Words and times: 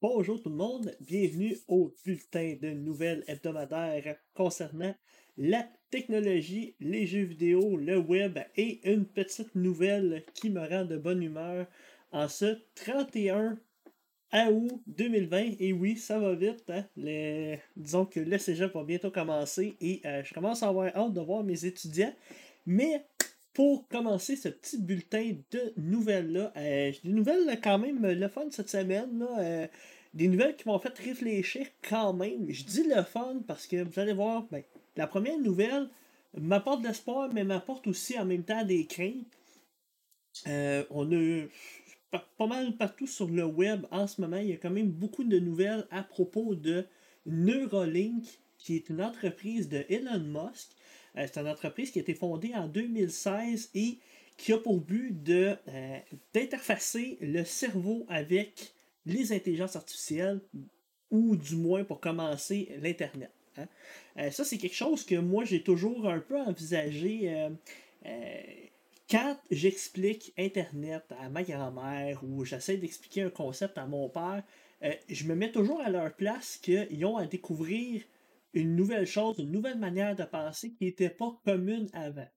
Bonjour 0.00 0.42
tout 0.42 0.50
le 0.50 0.56
monde, 0.56 0.94
bienvenue 1.00 1.56
au 1.68 1.94
bulletin 2.04 2.56
de 2.60 2.70
nouvelles 2.70 3.24
hebdomadaires 3.26 4.16
concernant 4.34 4.94
la 5.36 5.66
technologie, 5.90 6.74
les 6.80 7.06
jeux 7.06 7.24
vidéo, 7.24 7.76
le 7.76 7.98
web 7.98 8.38
et 8.56 8.80
une 8.90 9.06
petite 9.06 9.54
nouvelle 9.54 10.24
qui 10.34 10.50
me 10.50 10.60
rend 10.66 10.84
de 10.84 10.96
bonne 10.96 11.22
humeur 11.22 11.66
en 12.12 12.28
ce 12.28 12.58
31 12.74 13.58
août 14.50 14.82
2020. 14.86 15.56
Et 15.58 15.72
oui, 15.72 15.96
ça 15.96 16.18
va 16.18 16.34
vite. 16.34 16.70
Hein? 16.70 16.86
Disons 17.76 18.06
que 18.06 18.20
le 18.20 18.38
cégep 18.38 18.72
va 18.74 18.84
bientôt 18.84 19.10
commencer 19.10 19.76
et 19.80 20.00
euh, 20.04 20.22
je 20.22 20.34
commence 20.34 20.62
à 20.62 20.68
avoir 20.68 20.94
hâte 20.94 21.12
de 21.12 21.20
voir 21.20 21.44
mes 21.44 21.64
étudiants. 21.64 22.14
Mais 22.66 23.06
pour 23.54 23.88
commencer 23.88 24.36
ce 24.36 24.48
petit 24.48 24.78
bulletin 24.78 25.36
de 25.52 25.72
nouvelles-là, 25.76 26.52
euh, 26.56 26.92
des 27.02 27.10
nouvelles 27.10 27.60
quand 27.62 27.78
même 27.78 28.04
le 28.04 28.28
fun 28.28 28.46
cette 28.50 28.68
semaine. 28.68 29.20
Là, 29.20 29.38
euh, 29.38 29.66
des 30.12 30.28
nouvelles 30.28 30.56
qui 30.56 30.68
m'ont 30.68 30.78
fait 30.78 30.96
réfléchir 30.98 31.66
quand 31.88 32.12
même. 32.12 32.46
Je 32.48 32.64
dis 32.64 32.84
le 32.84 33.02
fun 33.02 33.40
parce 33.46 33.66
que 33.66 33.82
vous 33.82 33.98
allez 33.98 34.12
voir, 34.12 34.46
ben, 34.50 34.62
la 34.96 35.06
première 35.06 35.38
nouvelle 35.38 35.88
m'apporte 36.36 36.82
de 36.82 36.88
l'espoir, 36.88 37.30
mais 37.32 37.44
m'apporte 37.44 37.86
aussi 37.86 38.18
en 38.18 38.24
même 38.24 38.44
temps 38.44 38.64
des 38.64 38.86
craintes. 38.86 39.26
Euh, 40.46 40.84
on 40.90 41.10
a 41.12 41.46
pas 42.36 42.46
mal 42.46 42.76
partout 42.76 43.06
sur 43.06 43.28
le 43.28 43.44
web 43.44 43.86
en 43.90 44.06
ce 44.06 44.20
moment, 44.20 44.36
il 44.36 44.48
y 44.48 44.52
a 44.52 44.56
quand 44.56 44.70
même 44.70 44.90
beaucoup 44.90 45.24
de 45.24 45.38
nouvelles 45.38 45.86
à 45.90 46.02
propos 46.02 46.54
de 46.54 46.86
Neuralink, 47.26 48.24
qui 48.58 48.76
est 48.76 48.88
une 48.88 49.02
entreprise 49.02 49.68
de 49.68 49.84
Elon 49.88 50.20
Musk. 50.20 50.70
Euh, 51.16 51.26
c'est 51.30 51.40
une 51.40 51.48
entreprise 51.48 51.90
qui 51.90 51.98
a 51.98 52.02
été 52.02 52.14
fondée 52.14 52.52
en 52.54 52.66
2016 52.68 53.70
et 53.74 53.98
qui 54.36 54.52
a 54.52 54.58
pour 54.58 54.80
but 54.80 55.22
de, 55.22 55.56
euh, 55.68 55.98
d'interfacer 56.32 57.18
le 57.20 57.44
cerveau 57.44 58.04
avec 58.08 58.74
les 59.06 59.32
intelligences 59.32 59.76
artificielles 59.76 60.40
ou 61.10 61.36
du 61.36 61.56
moins 61.56 61.84
pour 61.84 62.00
commencer 62.00 62.70
l'Internet. 62.80 63.30
Hein. 63.56 63.66
Euh, 64.18 64.30
ça, 64.30 64.44
c'est 64.44 64.58
quelque 64.58 64.74
chose 64.74 65.04
que 65.04 65.14
moi, 65.14 65.44
j'ai 65.44 65.62
toujours 65.62 66.08
un 66.08 66.18
peu 66.18 66.40
envisagé 66.40 67.48
quand 69.08 69.38
j'explique 69.50 70.32
Internet 70.36 71.04
à 71.20 71.28
ma 71.28 71.42
grand-mère 71.42 72.20
ou 72.24 72.44
j'essaie 72.44 72.76
d'expliquer 72.76 73.22
un 73.22 73.30
concept 73.30 73.78
à 73.78 73.86
mon 73.86 74.08
père. 74.08 74.42
je 75.08 75.24
me 75.24 75.34
mets 75.34 75.52
toujours 75.52 75.80
à 75.80 75.90
leur 75.90 76.12
place 76.12 76.58
qu'ils 76.60 77.04
ont 77.06 77.16
à 77.16 77.26
découvrir 77.26 78.02
une 78.54 78.76
nouvelle 78.76 79.06
chose, 79.06 79.38
une 79.38 79.50
nouvelle 79.50 79.78
manière 79.78 80.16
de 80.16 80.24
penser 80.24 80.72
qui 80.74 80.84
n'était 80.84 81.10
pas 81.10 81.38
commune 81.44 81.88
avant. 81.92 82.28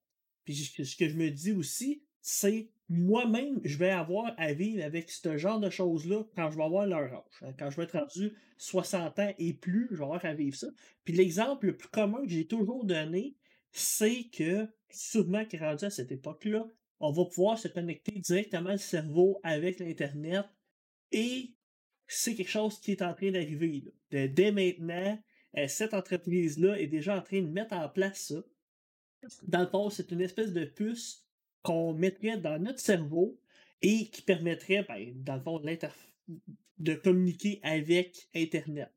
Puis 0.43 0.55
ce 0.55 0.95
que 0.95 1.07
je 1.07 1.15
me 1.15 1.29
dis 1.29 1.51
aussi, 1.51 2.03
c'est 2.21 2.69
moi-même, 2.89 3.59
je 3.63 3.77
vais 3.77 3.89
avoir 3.89 4.33
à 4.37 4.53
vivre 4.53 4.83
avec 4.83 5.09
ce 5.09 5.37
genre 5.37 5.59
de 5.59 5.69
choses-là 5.69 6.23
quand 6.35 6.51
je 6.51 6.57
vais 6.57 6.63
avoir 6.63 6.85
leur 6.85 7.13
âge. 7.13 7.41
Hein. 7.41 7.53
Quand 7.59 7.69
je 7.69 7.77
vais 7.77 7.83
être 7.83 7.99
rendu 7.99 8.33
60 8.57 9.19
ans 9.19 9.33
et 9.37 9.53
plus, 9.53 9.87
je 9.91 9.97
vais 9.97 10.03
avoir 10.03 10.23
à 10.25 10.33
vivre 10.33 10.55
ça. 10.55 10.67
Puis 11.03 11.13
l'exemple 11.13 11.67
le 11.67 11.77
plus 11.77 11.89
commun 11.89 12.21
que 12.23 12.29
j'ai 12.29 12.47
toujours 12.47 12.85
donné, 12.85 13.35
c'est 13.71 14.25
que, 14.31 14.67
sûrement 14.89 15.39
est 15.39 15.57
rendu 15.57 15.85
à 15.85 15.89
cette 15.89 16.11
époque-là, 16.11 16.65
on 16.99 17.11
va 17.11 17.25
pouvoir 17.25 17.59
se 17.59 17.67
connecter 17.67 18.19
directement 18.19 18.71
le 18.71 18.77
cerveau 18.77 19.39
avec 19.43 19.79
l'Internet 19.79 20.45
et 21.11 21.53
c'est 22.07 22.35
quelque 22.35 22.49
chose 22.49 22.79
qui 22.79 22.91
est 22.91 23.01
en 23.01 23.13
train 23.13 23.31
d'arriver. 23.31 23.93
Dès 24.11 24.51
maintenant, 24.51 25.19
cette 25.67 25.93
entreprise-là 25.93 26.79
est 26.79 26.87
déjà 26.87 27.17
en 27.17 27.21
train 27.21 27.41
de 27.41 27.49
mettre 27.49 27.73
en 27.73 27.89
place 27.89 28.27
ça. 28.27 28.43
Dans 29.43 29.61
le 29.61 29.67
fond, 29.67 29.89
c'est 29.89 30.11
une 30.11 30.21
espèce 30.21 30.53
de 30.53 30.65
puce 30.65 31.27
qu'on 31.63 31.93
mettrait 31.93 32.37
dans 32.37 32.59
notre 32.59 32.79
cerveau 32.79 33.39
et 33.81 34.09
qui 34.09 34.21
permettrait, 34.21 34.85
ben, 34.87 35.13
dans 35.23 35.35
le 35.35 35.41
fond, 35.41 35.61
de 36.77 36.93
communiquer 36.93 37.59
avec 37.63 38.29
Internet. 38.35 38.91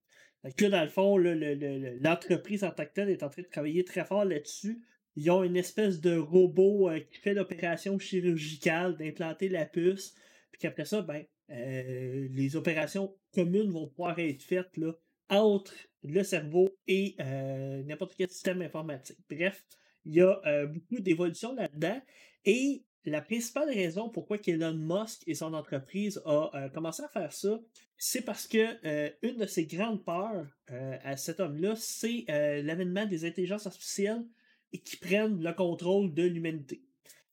Là, 0.44 0.68
dans 0.68 0.82
le 0.82 0.88
fond, 0.88 1.16
l'entreprise 1.18 2.64
en 2.64 2.70
tant 2.70 2.84
que 2.84 2.92
telle 2.94 3.10
est 3.10 3.22
en 3.22 3.28
train 3.28 3.42
de 3.42 3.48
travailler 3.48 3.84
très 3.84 4.04
fort 4.04 4.24
là-dessus. 4.24 4.82
Ils 5.16 5.30
ont 5.30 5.42
une 5.42 5.56
espèce 5.56 6.00
de 6.00 6.16
robot 6.16 6.88
euh, 6.88 7.00
qui 7.00 7.18
fait 7.18 7.34
l'opération 7.34 7.98
chirurgicale 7.98 8.96
d'implanter 8.96 9.48
la 9.48 9.66
puce. 9.66 10.14
Puis 10.52 10.60
qu'après 10.60 10.84
ça, 10.84 11.02
ben, 11.02 11.24
euh, 11.50 12.28
les 12.30 12.56
opérations 12.56 13.14
communes 13.34 13.70
vont 13.70 13.88
pouvoir 13.88 14.18
être 14.18 14.42
faites 14.42 14.76
là, 14.76 14.94
entre 15.30 15.72
le 16.02 16.22
cerveau 16.22 16.76
et 16.86 17.14
euh, 17.20 17.82
n'importe 17.84 18.14
quel 18.16 18.28
système 18.28 18.60
informatique. 18.62 19.18
Bref, 19.28 19.64
il 20.04 20.14
y 20.14 20.20
a 20.20 20.40
euh, 20.46 20.66
beaucoup 20.66 21.00
d'évolutions 21.00 21.54
là-dedans. 21.54 22.00
Et 22.44 22.84
la 23.04 23.20
principale 23.22 23.68
raison 23.68 24.08
pourquoi 24.08 24.38
Elon 24.46 24.74
Musk 24.74 25.22
et 25.26 25.34
son 25.34 25.54
entreprise 25.54 26.20
ont 26.24 26.50
euh, 26.54 26.68
commencé 26.68 27.02
à 27.02 27.08
faire 27.08 27.32
ça, 27.32 27.60
c'est 27.96 28.22
parce 28.22 28.46
que 28.46 28.78
une 29.26 29.36
de 29.36 29.46
ses 29.46 29.66
grandes 29.66 30.02
peurs 30.04 30.46
à 30.68 31.18
cet 31.18 31.38
homme-là, 31.38 31.74
c'est 31.76 32.24
l'avènement 32.62 33.04
des 33.04 33.26
intelligences 33.26 33.66
artificielles 33.66 34.24
et 34.72 34.78
qui 34.78 34.96
prennent 34.96 35.42
le 35.42 35.52
contrôle 35.52 36.14
de 36.14 36.22
l'humanité. 36.22 36.82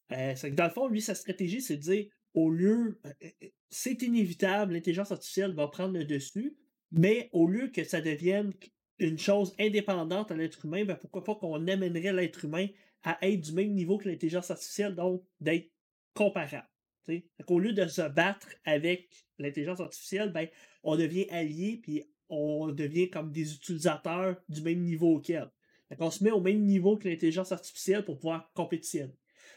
dans 0.10 0.66
le 0.66 0.70
fond, 0.70 0.90
lui, 0.90 1.02
sa 1.02 1.16
stratégie, 1.16 1.62
c'est 1.62 1.78
de 1.78 1.82
dire 1.82 2.06
au 2.34 2.50
lieu, 2.50 3.00
c'est 3.70 4.02
inévitable, 4.02 4.74
l'intelligence 4.74 5.14
artificielle 5.14 5.54
va 5.54 5.70
prendre 5.70 5.98
le 5.98 6.04
dessus, 6.04 6.58
mais 6.92 7.30
au 7.34 7.48
lieu 7.48 7.68
que 7.68 7.84
ça 7.84 8.02
devienne 8.02 8.54
une 9.00 9.20
chose 9.20 9.54
indépendante 9.60 10.32
à 10.32 10.36
l'être 10.36 10.66
humain, 10.66 10.86
ben 10.86 10.96
pourquoi 10.96 11.24
pas 11.24 11.36
qu'on 11.36 11.68
amènerait 11.68 12.14
l'être 12.14 12.46
humain 12.46 12.68
à 13.04 13.18
être 13.28 13.42
du 13.42 13.54
même 13.54 13.74
niveau 13.74 13.98
que 13.98 14.10
l'intelligence 14.10 14.52
artificielle, 14.52 14.96
donc 14.96 15.24
d'être 15.40 15.72
comparable. 16.14 16.68
Au 17.48 17.60
lieu 17.60 17.74
de 17.74 17.88
se 17.88 18.02
battre 18.10 18.48
avec 18.66 19.10
l'intelligence 19.40 19.80
artificielle, 19.80 20.32
ben, 20.32 20.48
on 20.84 20.98
devient 20.98 21.28
allié 21.30 21.80
puis 21.82 22.04
on 22.30 22.68
devient 22.70 23.10
comme 23.10 23.32
des 23.32 23.54
utilisateurs 23.54 24.36
du 24.50 24.62
même 24.62 24.82
niveau 24.82 25.20
qu'elle. 25.20 25.50
On 26.00 26.12
se 26.12 26.24
met 26.24 26.32
au 26.32 26.42
même 26.42 26.64
niveau 26.64 26.98
que 26.98 27.08
l'intelligence 27.08 27.54
artificielle 27.54 28.04
pour 28.04 28.18
pouvoir 28.18 28.52
compétitionner. 28.54 29.16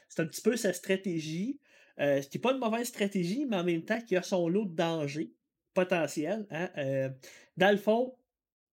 C'est 0.08 0.22
un 0.22 0.26
petit 0.26 0.42
peu 0.42 0.56
sa 0.56 0.72
stratégie. 0.72 1.58
Euh, 1.98 2.22
ce 2.22 2.28
qui 2.28 2.38
n'est 2.38 2.42
pas 2.42 2.52
une 2.52 2.60
mauvaise 2.60 2.86
stratégie, 2.86 3.46
mais 3.46 3.56
en 3.56 3.64
même 3.64 3.84
temps 3.84 4.00
qui 4.00 4.16
a 4.16 4.22
son 4.22 4.48
lot 4.48 4.64
de 4.64 4.74
dangers 4.74 5.32
potentiel. 5.75 6.47
Hein? 6.50 6.70
Euh, 6.78 7.08
dans 7.56 7.70
le 7.70 7.76
fond, 7.76 8.14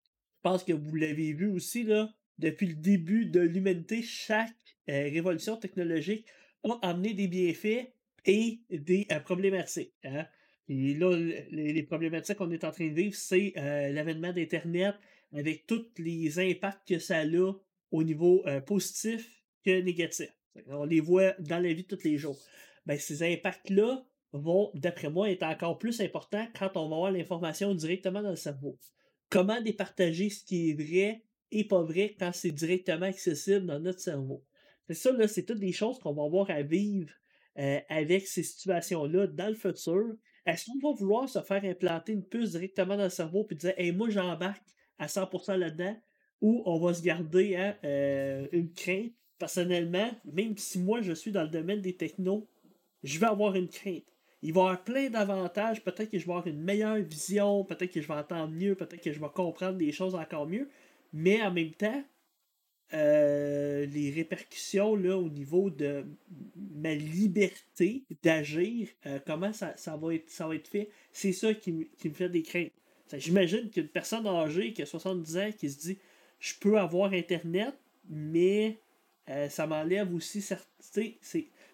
je 0.03 0.41
pense 0.41 0.63
que 0.63 0.73
vous 0.73 0.95
l'avez 0.95 1.33
vu 1.33 1.47
aussi, 1.47 1.83
là, 1.83 2.13
depuis 2.37 2.67
le 2.67 2.75
début 2.75 3.25
de 3.25 3.39
l'humanité, 3.39 4.01
chaque 4.01 4.53
euh, 4.89 5.03
révolution 5.03 5.57
technologique 5.57 6.25
a 6.63 6.77
amené 6.81 7.13
des 7.13 7.27
bienfaits 7.27 7.91
et 8.25 8.59
des 8.69 9.07
euh, 9.11 9.19
problématiques. 9.19 9.93
Hein? 10.03 10.25
Et 10.69 10.93
là, 10.95 11.15
les, 11.51 11.83
problématiques 11.83 12.37
qu'on 12.37 12.51
est 12.51 12.65
en 12.65 12.71
train 12.71 12.87
de 12.89 12.93
vivre, 12.93 13.15
c'est 13.15 13.53
l'avènement 13.55 14.33
d'Internet 14.33 14.95
avec 15.31 15.65
tous 15.65 15.85
les 15.97 16.39
impacts 16.39 16.85
que 16.85 16.99
ça 16.99 17.19
a 17.19 17.25
au 17.91 18.03
niveau 18.03 18.43
positif 18.65 19.45
que 19.63 19.79
négatif. 19.79 20.27
On 20.67 20.83
les 20.83 20.99
voit 20.99 21.33
dans 21.39 21.59
la 21.59 21.71
vie 21.71 21.83
de 21.83 21.95
tous 21.95 22.03
les 22.03 22.17
jours. 22.17 22.37
Ben, 22.85 22.97
ces 22.97 23.23
impacts-là, 23.23 24.05
vont, 24.33 24.71
d'après 24.73 25.09
moi, 25.09 25.29
être 25.29 25.43
encore 25.43 25.77
plus 25.77 26.01
importants 26.01 26.47
quand 26.57 26.71
on 26.75 26.89
va 26.89 26.95
avoir 26.95 27.11
l'information 27.11 27.73
directement 27.73 28.21
dans 28.21 28.31
le 28.31 28.35
cerveau. 28.35 28.77
Comment 29.29 29.61
départager 29.61 30.29
ce 30.29 30.43
qui 30.43 30.69
est 30.69 30.73
vrai 30.73 31.23
et 31.51 31.65
pas 31.65 31.83
vrai 31.83 32.15
quand 32.19 32.31
c'est 32.33 32.51
directement 32.51 33.05
accessible 33.05 33.65
dans 33.65 33.79
notre 33.79 33.99
cerveau? 33.99 34.43
C'est 34.87 34.95
ça, 34.95 35.11
là, 35.11 35.27
c'est 35.27 35.43
toutes 35.43 35.59
des 35.59 35.73
choses 35.73 35.99
qu'on 35.99 36.13
va 36.13 36.23
avoir 36.23 36.49
à 36.49 36.61
vivre 36.61 37.11
euh, 37.57 37.79
avec 37.89 38.27
ces 38.27 38.43
situations-là 38.43 39.27
dans 39.27 39.49
le 39.49 39.55
futur. 39.55 40.15
Est-ce 40.45 40.65
qu'on 40.65 40.79
va 40.79 40.95
vouloir 40.95 41.27
se 41.27 41.41
faire 41.41 41.63
implanter 41.65 42.13
une 42.13 42.23
puce 42.23 42.51
directement 42.51 42.95
dans 42.95 43.03
le 43.03 43.09
cerveau 43.09 43.45
et 43.49 43.55
dire 43.55 43.73
Hey, 43.77 43.91
moi 43.91 44.09
j'embarque 44.09 44.63
à 44.97 45.07
100% 45.07 45.57
là-dedans 45.57 45.97
ou 46.39 46.63
on 46.65 46.79
va 46.79 46.93
se 46.93 47.01
garder 47.01 47.73
euh, 47.83 48.47
une 48.51 48.71
crainte? 48.71 49.13
Personnellement, 49.37 50.09
même 50.25 50.57
si 50.57 50.79
moi 50.79 51.01
je 51.01 51.13
suis 51.13 51.31
dans 51.31 51.43
le 51.43 51.49
domaine 51.49 51.81
des 51.81 51.95
technos, 51.95 52.49
je 53.03 53.19
vais 53.19 53.27
avoir 53.27 53.55
une 53.55 53.67
crainte 53.67 54.05
il 54.41 54.53
va 54.53 54.61
y 54.61 54.63
avoir 54.63 54.83
plein 54.83 55.09
d'avantages. 55.09 55.83
Peut-être 55.83 56.11
que 56.11 56.19
je 56.19 56.25
vais 56.25 56.31
avoir 56.31 56.47
une 56.47 56.61
meilleure 56.61 56.97
vision, 56.97 57.63
peut-être 57.63 57.91
que 57.91 58.01
je 58.01 58.07
vais 58.07 58.13
entendre 58.13 58.53
mieux, 58.53 58.75
peut-être 58.75 59.01
que 59.01 59.11
je 59.11 59.19
vais 59.19 59.29
comprendre 59.33 59.77
des 59.77 59.91
choses 59.91 60.15
encore 60.15 60.47
mieux. 60.47 60.69
Mais 61.13 61.41
en 61.41 61.51
même 61.51 61.71
temps, 61.71 62.03
euh, 62.93 63.85
les 63.85 64.11
répercussions 64.11 64.95
là, 64.95 65.17
au 65.17 65.29
niveau 65.29 65.69
de 65.69 66.05
ma 66.55 66.93
liberté 66.93 68.03
d'agir, 68.23 68.87
euh, 69.05 69.19
comment 69.25 69.51
ça, 69.51 69.75
va 69.97 70.15
être, 70.15 70.29
ça 70.29 70.47
va 70.47 70.55
être 70.55 70.67
fait, 70.67 70.89
c'est 71.11 71.33
ça 71.33 71.53
qui, 71.53 71.71
me 71.73 72.13
fait 72.13 72.29
des 72.29 72.43
craintes. 72.43 72.71
J'imagine 73.13 73.69
qu'une 73.69 73.87
personne 73.87 74.27
âgée 74.27 74.73
qui 74.73 74.81
a 74.81 74.85
70 74.85 75.37
ans 75.37 75.51
qui 75.57 75.69
se 75.69 75.79
dit 75.79 75.97
je 76.39 76.53
peux 76.59 76.77
avoir 76.77 77.11
Internet, 77.13 77.73
mais 78.09 78.77
euh, 79.29 79.49
ça 79.49 79.67
m'enlève 79.67 80.13
aussi 80.13 80.41
certains 80.41 81.11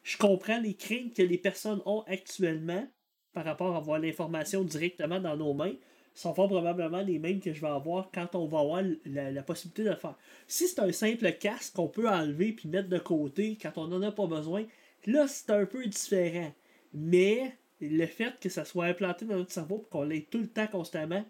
je 0.04 0.18
comprends 0.18 0.60
les 0.60 0.76
craintes 0.76 1.14
que 1.16 1.22
les 1.22 1.38
personnes 1.38 1.82
ont 1.86 2.04
actuellement 2.08 2.88
par 3.34 3.46
rapport 3.46 3.74
à 3.74 3.78
avoir 3.78 4.00
l'information 4.00 4.64
directement 4.64 5.20
dans 5.20 5.36
nos 5.36 5.54
mains 5.54 5.74
sont 6.14 6.34
fort 6.34 6.48
probablement 6.48 7.02
les 7.02 7.20
mêmes 7.20 7.40
que 7.40 7.54
je 7.54 7.62
vais 7.62 7.68
avoir 7.68 8.12
quand 8.14 8.36
on 8.36 8.46
va 8.46 8.60
avoir 8.60 8.84
la, 9.06 9.44
possibilité 9.44 9.84
de 9.84 9.90
le 9.90 9.96
faire. 9.96 10.16
Si 10.48 10.68
c'est 10.68 10.80
un 10.80 10.92
simple 10.92 11.32
casque 11.34 11.74
qu'on 11.76 11.88
peut 11.88 12.08
enlever 12.08 12.54
puis 12.54 12.70
mettre 12.70 12.90
de 12.90 13.00
côté 13.00 13.58
quand 13.60 13.78
on 13.78 13.88
n'en 13.88 14.02
a 14.04 14.12
pas 14.12 14.28
besoin, 14.28 14.66
là 15.08 15.28
c'est 15.28 15.50
un 15.50 15.66
peu 15.66 15.86
différent. 15.88 16.54
Mais 16.94 17.58
le 17.82 18.06
fait 18.06 18.40
que 18.40 18.50
ça 18.50 18.66
soit 18.66 18.86
implanté 18.86 19.26
dans 19.26 19.38
notre 19.38 19.52
cerveau 19.52 19.84
et 19.86 19.90
qu'on 19.90 20.04
l'ait 20.04 20.28
tout 20.30 20.38
le 20.38 20.48
temps 20.48 20.68
constamment, 20.68 21.26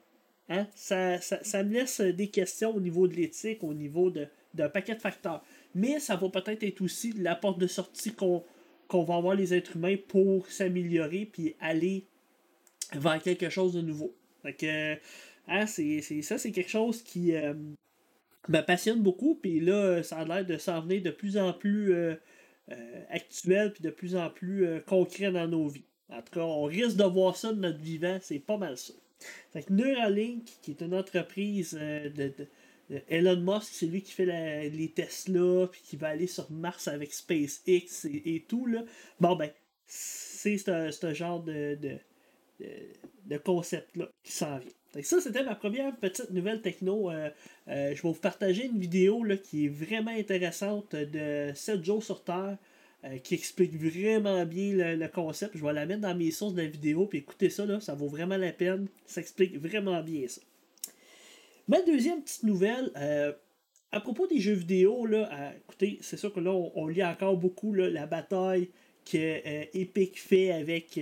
hein, 0.49 0.67
ça, 0.75 1.21
ça, 1.21 1.63
me 1.63 1.73
laisse 1.73 2.01
des 2.01 2.27
questions 2.27 2.75
au 2.75 2.81
niveau 2.81 3.07
de 3.07 3.15
l'éthique, 3.15 3.63
au 3.63 3.73
niveau 3.73 4.11
d'un 4.53 4.69
paquet 4.69 4.95
de 4.95 5.01
facteurs. 5.01 5.43
Mais 5.73 5.99
ça 5.99 6.17
va 6.17 6.27
peut-être 6.27 6.63
être 6.63 6.81
aussi 6.81 7.13
la 7.13 7.35
porte 7.35 7.57
de 7.57 7.67
sortie 7.67 8.13
qu'on 8.13 8.43
va 9.01 9.15
avoir 9.15 9.33
les 9.33 9.53
êtres 9.53 9.75
humains 9.75 9.95
pour 10.07 10.47
s'améliorer 10.51 11.25
puis 11.25 11.55
aller 11.59 12.05
vers 12.93 13.21
quelque 13.21 13.49
chose 13.49 13.73
de 13.73 13.81
nouveau. 13.81 14.15
Donc, 14.43 14.63
hein, 15.47 15.65
c'est, 15.65 16.01
ça, 16.21 16.37
c'est 16.37 16.51
quelque 16.51 16.69
chose 16.69 17.01
qui 17.01 17.35
euh, 17.35 17.53
me 18.47 18.61
passionne 18.61 19.01
beaucoup. 19.01 19.35
Puis 19.35 19.59
là, 19.59 20.03
ça 20.03 20.17
a 20.17 20.25
l'air 20.25 20.45
de 20.45 20.57
s'en 20.57 20.81
venir 20.81 21.01
de 21.01 21.11
plus 21.11 21.37
en 21.37 21.53
plus 21.53 21.93
euh, 21.93 22.15
euh, 22.71 23.03
actuel 23.09 23.73
puis 23.73 23.83
de 23.83 23.89
plus 23.89 24.15
en 24.15 24.29
plus 24.29 24.67
concret 24.85 25.31
dans 25.31 25.47
nos 25.47 25.67
vies. 25.67 25.85
En 26.09 26.21
tout 26.21 26.33
cas, 26.33 26.41
on 26.41 26.63
risque 26.63 26.97
de 26.97 27.03
voir 27.03 27.35
ça 27.35 27.51
de 27.51 27.59
notre 27.59 27.79
vivant, 27.79 28.19
c'est 28.21 28.39
pas 28.39 28.57
mal 28.57 28.77
ça. 28.77 28.93
Fait 29.51 29.67
Neuralink, 29.69 30.43
qui 30.61 30.71
est 30.71 30.81
une 30.81 30.93
entreprise 30.93 31.73
de, 31.73 32.33
Elon 33.07 33.37
Musk, 33.37 33.69
c'est 33.71 33.85
lui 33.85 34.01
qui 34.01 34.11
fait 34.11 34.69
les 34.69 34.89
Tesla, 34.89 35.67
puis 35.71 35.81
qui 35.83 35.95
va 35.95 36.09
aller 36.09 36.27
sur 36.27 36.49
Mars 36.51 36.87
avec 36.87 37.13
SpaceX 37.13 38.05
et, 38.05 38.43
tout, 38.47 38.65
là. 38.65 38.83
Bon, 39.19 39.35
ben, 39.35 39.49
c'est 39.85 40.57
ce 40.57 41.13
genre 41.13 41.41
de, 41.41 41.77
de, 42.59 43.37
concept-là 43.37 44.09
qui 44.23 44.31
s'en 44.31 44.59
vient. 44.59 45.03
ça, 45.03 45.21
c'était 45.21 45.43
ma 45.43 45.55
première 45.55 45.95
petite 45.97 46.31
nouvelle 46.31 46.61
techno. 46.61 47.09
Euh, 47.09 47.29
euh, 47.67 47.95
je 47.95 48.01
vais 48.01 48.09
vous 48.09 48.13
partager 48.13 48.65
une 48.65 48.79
vidéo 48.79 49.23
là, 49.23 49.37
qui 49.37 49.65
est 49.65 49.69
vraiment 49.69 50.11
intéressante 50.11 50.95
de 50.95 51.51
7 51.55 51.83
jours 51.83 52.03
sur 52.03 52.23
Terre. 52.23 52.57
Euh, 53.05 53.17
qui 53.17 53.33
explique 53.33 53.75
vraiment 53.75 54.45
bien 54.45 54.95
le, 54.95 55.07
concept. 55.09 55.57
Je 55.57 55.63
vais 55.65 55.73
la 55.73 55.85
mettre 55.85 55.99
dans 55.99 56.15
mes 56.15 56.31
sources 56.31 56.53
de 56.53 56.61
la 56.61 56.67
vidéo, 56.69 57.05
puis 57.05 57.17
écoutez 57.17 57.49
ça, 57.49 57.65
là, 57.65 57.81
ça 57.81 57.95
vaut 57.95 58.07
vraiment 58.07 58.37
la 58.37 58.53
peine. 58.53 58.87
Ça 59.05 59.19
explique 59.19 59.57
vraiment 59.57 60.01
bien 60.01 60.25
ça. 60.29 60.39
Ma 61.67 61.81
deuxième 61.81 62.21
petite 62.21 62.43
nouvelle, 62.43 62.91
à 63.91 63.99
propos 63.99 64.27
des 64.27 64.39
jeux 64.39 64.53
vidéo, 64.53 65.05
là, 65.05 65.53
écoutez, 65.57 65.97
c'est 66.01 66.17
sûr 66.17 66.33
que 66.33 66.39
là, 66.39 66.51
on, 66.51 66.87
lit 66.87 67.03
encore 67.03 67.37
beaucoup 67.37 67.73
la 67.73 68.05
bataille 68.05 68.69
que 69.05 69.77
Epic 69.77 70.19
fait 70.19 70.51
avec 70.51 70.99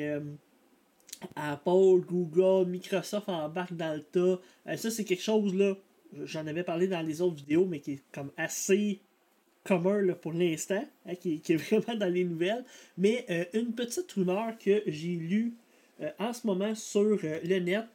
Apple, 1.36 2.06
Google, 2.06 2.70
Microsoft 2.70 3.30
embarquent 3.30 3.76
dans 3.76 4.00
le. 4.14 4.40
Euh, 4.68 4.78
ça, 4.78 4.92
c'est 4.92 5.04
quelque 5.04 5.24
chose, 5.24 5.54
là, 5.56 5.76
j'en 6.24 6.46
avais 6.48 6.64
parlé 6.64 6.88
dans 6.88 7.02
les 7.02 7.22
autres 7.22 7.36
vidéos, 7.36 7.66
mais 7.66 7.80
qui 7.80 7.94
est 7.94 8.04
comme 8.12 8.32
assez 8.38 9.00
commun 9.64 10.14
pour 10.22 10.34
l'instant, 10.34 10.84
hein, 11.06 11.16
qui, 11.16 11.42
est 11.48 11.56
vraiment 11.56 11.96
dans 11.96 12.12
les 12.12 12.24
nouvelles. 12.24 12.66
Mais 12.98 13.26
euh, 13.30 13.46
une 13.54 13.74
petite 13.74 14.12
rumeur 14.12 14.58
que 14.58 14.84
j'ai 14.88 15.16
lue 15.16 15.54
euh, 16.02 16.10
en 16.20 16.34
ce 16.34 16.48
moment 16.48 16.74
sur 16.76 17.04
le 17.04 17.60
net, 17.60 17.86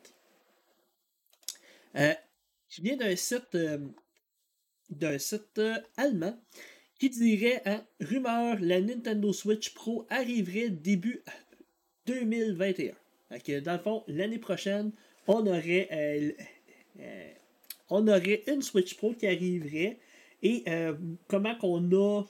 qui 2.69 2.83
vient 2.83 2.97
d'un 2.97 3.17
site, 3.17 3.57
d'un 4.91 5.19
site 5.19 5.61
allemand, 5.97 6.39
qui 6.99 7.11
dirait, 7.11 7.63
hein, 7.67 7.85
rumeur, 8.01 8.59
la 8.61 8.81
Nintendo 8.81 9.33
Switch 9.33 9.75
Pro 9.75 10.07
arriverait 10.11 10.71
début 10.71 11.23
2021 12.07 12.95
dans 13.63 13.73
le 13.73 13.79
fond, 13.79 14.05
l'année 14.09 14.39
prochaine, 14.39 14.93
on 15.27 15.47
aurait, 15.47 15.89
euh, 15.93 16.33
euh, 17.01 17.31
on 17.91 18.07
aurait 18.09 18.45
une 18.47 18.63
Switch 18.63 18.97
Pro 18.97 19.13
qui 19.13 19.27
arriverait. 19.27 19.99
Et 20.43 20.63
euh, 20.69 20.95
comment 21.29 21.57
qu'on 21.57 21.93
a 21.93 22.23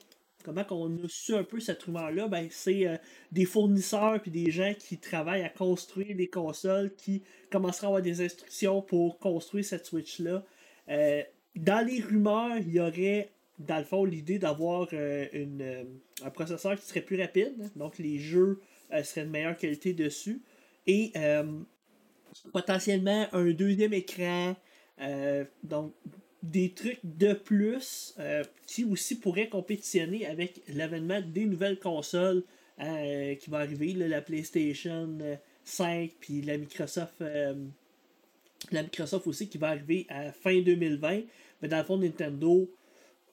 comment 0.46 0.64
qu'on 0.64 0.96
a 1.04 1.08
su 1.08 1.34
un 1.34 1.44
peu 1.44 1.60
cette 1.60 1.82
rumeur-là, 1.82 2.28
ben, 2.28 2.48
c'est 2.50 3.00
des 3.32 3.44
fournisseurs 3.44 4.20
puis 4.22 4.30
des 4.30 4.50
gens 4.50 4.72
qui 4.78 4.96
travaillent 4.96 5.42
à 5.42 5.50
construire 5.50 6.16
des 6.16 6.28
consoles 6.28 6.90
qui 6.96 7.22
commenceront 7.50 7.88
à 7.88 7.90
avoir 7.90 8.02
des 8.02 8.22
instructions 8.22 8.80
pour 8.80 9.18
construire 9.18 9.64
cette 9.64 9.84
Switch-là. 9.84 10.42
dans 11.56 11.86
les 11.86 12.00
rumeurs, 12.00 12.56
il 12.58 12.72
y 12.72 12.80
aurait, 12.80 13.30
dans 13.58 13.78
le 13.78 13.84
fond, 13.84 14.04
l'idée 14.04 14.38
d'avoir 14.38 14.88
un 14.94 16.30
processeur 16.30 16.78
qui 16.78 16.86
serait 16.86 17.02
plus 17.02 17.20
rapide, 17.20 17.70
donc 17.76 17.98
les 17.98 18.18
jeux 18.18 18.60
seraient 19.02 19.26
de 19.26 19.30
meilleure 19.30 19.56
qualité 19.56 19.92
dessus 19.92 20.40
et 20.86 21.12
euh, 21.16 21.44
potentiellement 22.52 23.26
un 23.32 23.50
deuxième 23.50 23.92
écran. 23.92 24.56
Euh, 25.00 25.44
donc, 25.62 25.92
des 26.50 26.72
trucs 26.72 27.00
de 27.04 27.32
plus 27.32 28.14
euh, 28.18 28.42
qui 28.66 28.84
aussi 28.84 29.18
pourraient 29.18 29.48
compétitionner 29.48 30.26
avec 30.26 30.62
l'avènement 30.68 31.20
des 31.20 31.46
nouvelles 31.46 31.78
consoles 31.78 32.42
qui 32.78 33.48
va 33.48 33.60
arriver, 33.60 33.94
la 33.94 34.20
PlayStation 34.20 35.16
5 35.64 36.10
puis 36.20 36.42
la 36.42 36.58
Microsoft 36.58 37.22
la 38.70 38.82
Microsoft 38.82 39.26
aussi 39.26 39.48
qui 39.48 39.58
va 39.58 39.68
arriver 39.68 40.06
à 40.08 40.32
fin 40.32 40.60
2020. 40.60 41.22
Mais 41.62 41.68
dans 41.68 41.78
le 41.78 41.84
fond, 41.84 41.98
Nintendo 41.98 42.70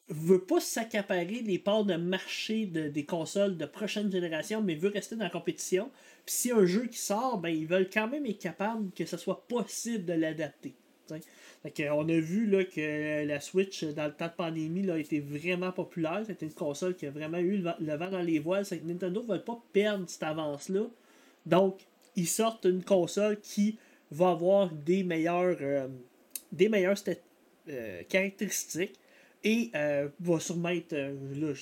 veut 0.09 0.43
pas 0.43 0.59
s'accaparer 0.59 1.41
les 1.41 1.59
parts 1.59 1.85
de 1.85 1.95
marché 1.95 2.65
des 2.65 3.05
consoles 3.05 3.57
de 3.57 3.65
prochaine 3.65 4.11
génération, 4.11 4.61
mais 4.61 4.75
veut 4.75 4.89
rester 4.89 5.15
dans 5.15 5.23
la 5.23 5.29
compétition. 5.29 5.89
Puis 6.25 6.35
si 6.35 6.51
un 6.51 6.65
jeu 6.65 6.87
qui 6.87 6.97
sort, 6.97 7.37
ben 7.37 7.49
ils 7.49 7.67
veulent 7.67 7.89
quand 7.91 8.07
même 8.07 8.25
être 8.25 8.39
capables 8.39 8.91
que 8.91 9.05
ce 9.05 9.17
soit 9.17 9.47
possible 9.47 10.05
de 10.05 10.13
l'adapter. 10.13 10.75
On 11.91 12.09
a 12.09 12.19
vu 12.19 12.45
là, 12.47 12.63
que 12.63 13.25
la 13.25 13.39
Switch, 13.39 13.83
dans 13.83 14.05
le 14.05 14.13
temps 14.13 14.27
de 14.27 14.33
pandémie, 14.33 14.89
a 14.89 14.97
été 14.97 15.19
vraiment 15.19 15.71
populaire. 15.71 16.23
C'était 16.25 16.45
une 16.45 16.53
console 16.53 16.95
qui 16.95 17.05
a 17.05 17.11
vraiment 17.11 17.39
eu 17.39 17.57
le 17.57 17.95
vent, 17.95 18.09
dans 18.09 18.21
les 18.21 18.39
voiles. 18.39 18.65
Nintendo 18.83 19.23
ne 19.23 19.33
veut 19.33 19.41
pas 19.41 19.61
perdre 19.71 20.05
cette 20.07 20.23
avance-là. 20.23 20.87
Donc, 21.45 21.81
ils 22.15 22.27
sortent 22.27 22.65
une 22.65 22.83
console 22.83 23.39
qui 23.39 23.77
va 24.11 24.31
avoir 24.31 24.69
des 24.71 25.03
meilleures, 25.03 25.57
euh, 25.61 25.87
des 26.51 26.69
meilleures 26.69 26.97
euh, 27.69 28.03
caractéristiques 28.09 28.99
et 29.43 29.71
euh, 29.75 30.07
va 30.19 30.39
sûrement 30.39 30.69
être, 30.69 30.95
là, 30.95 31.53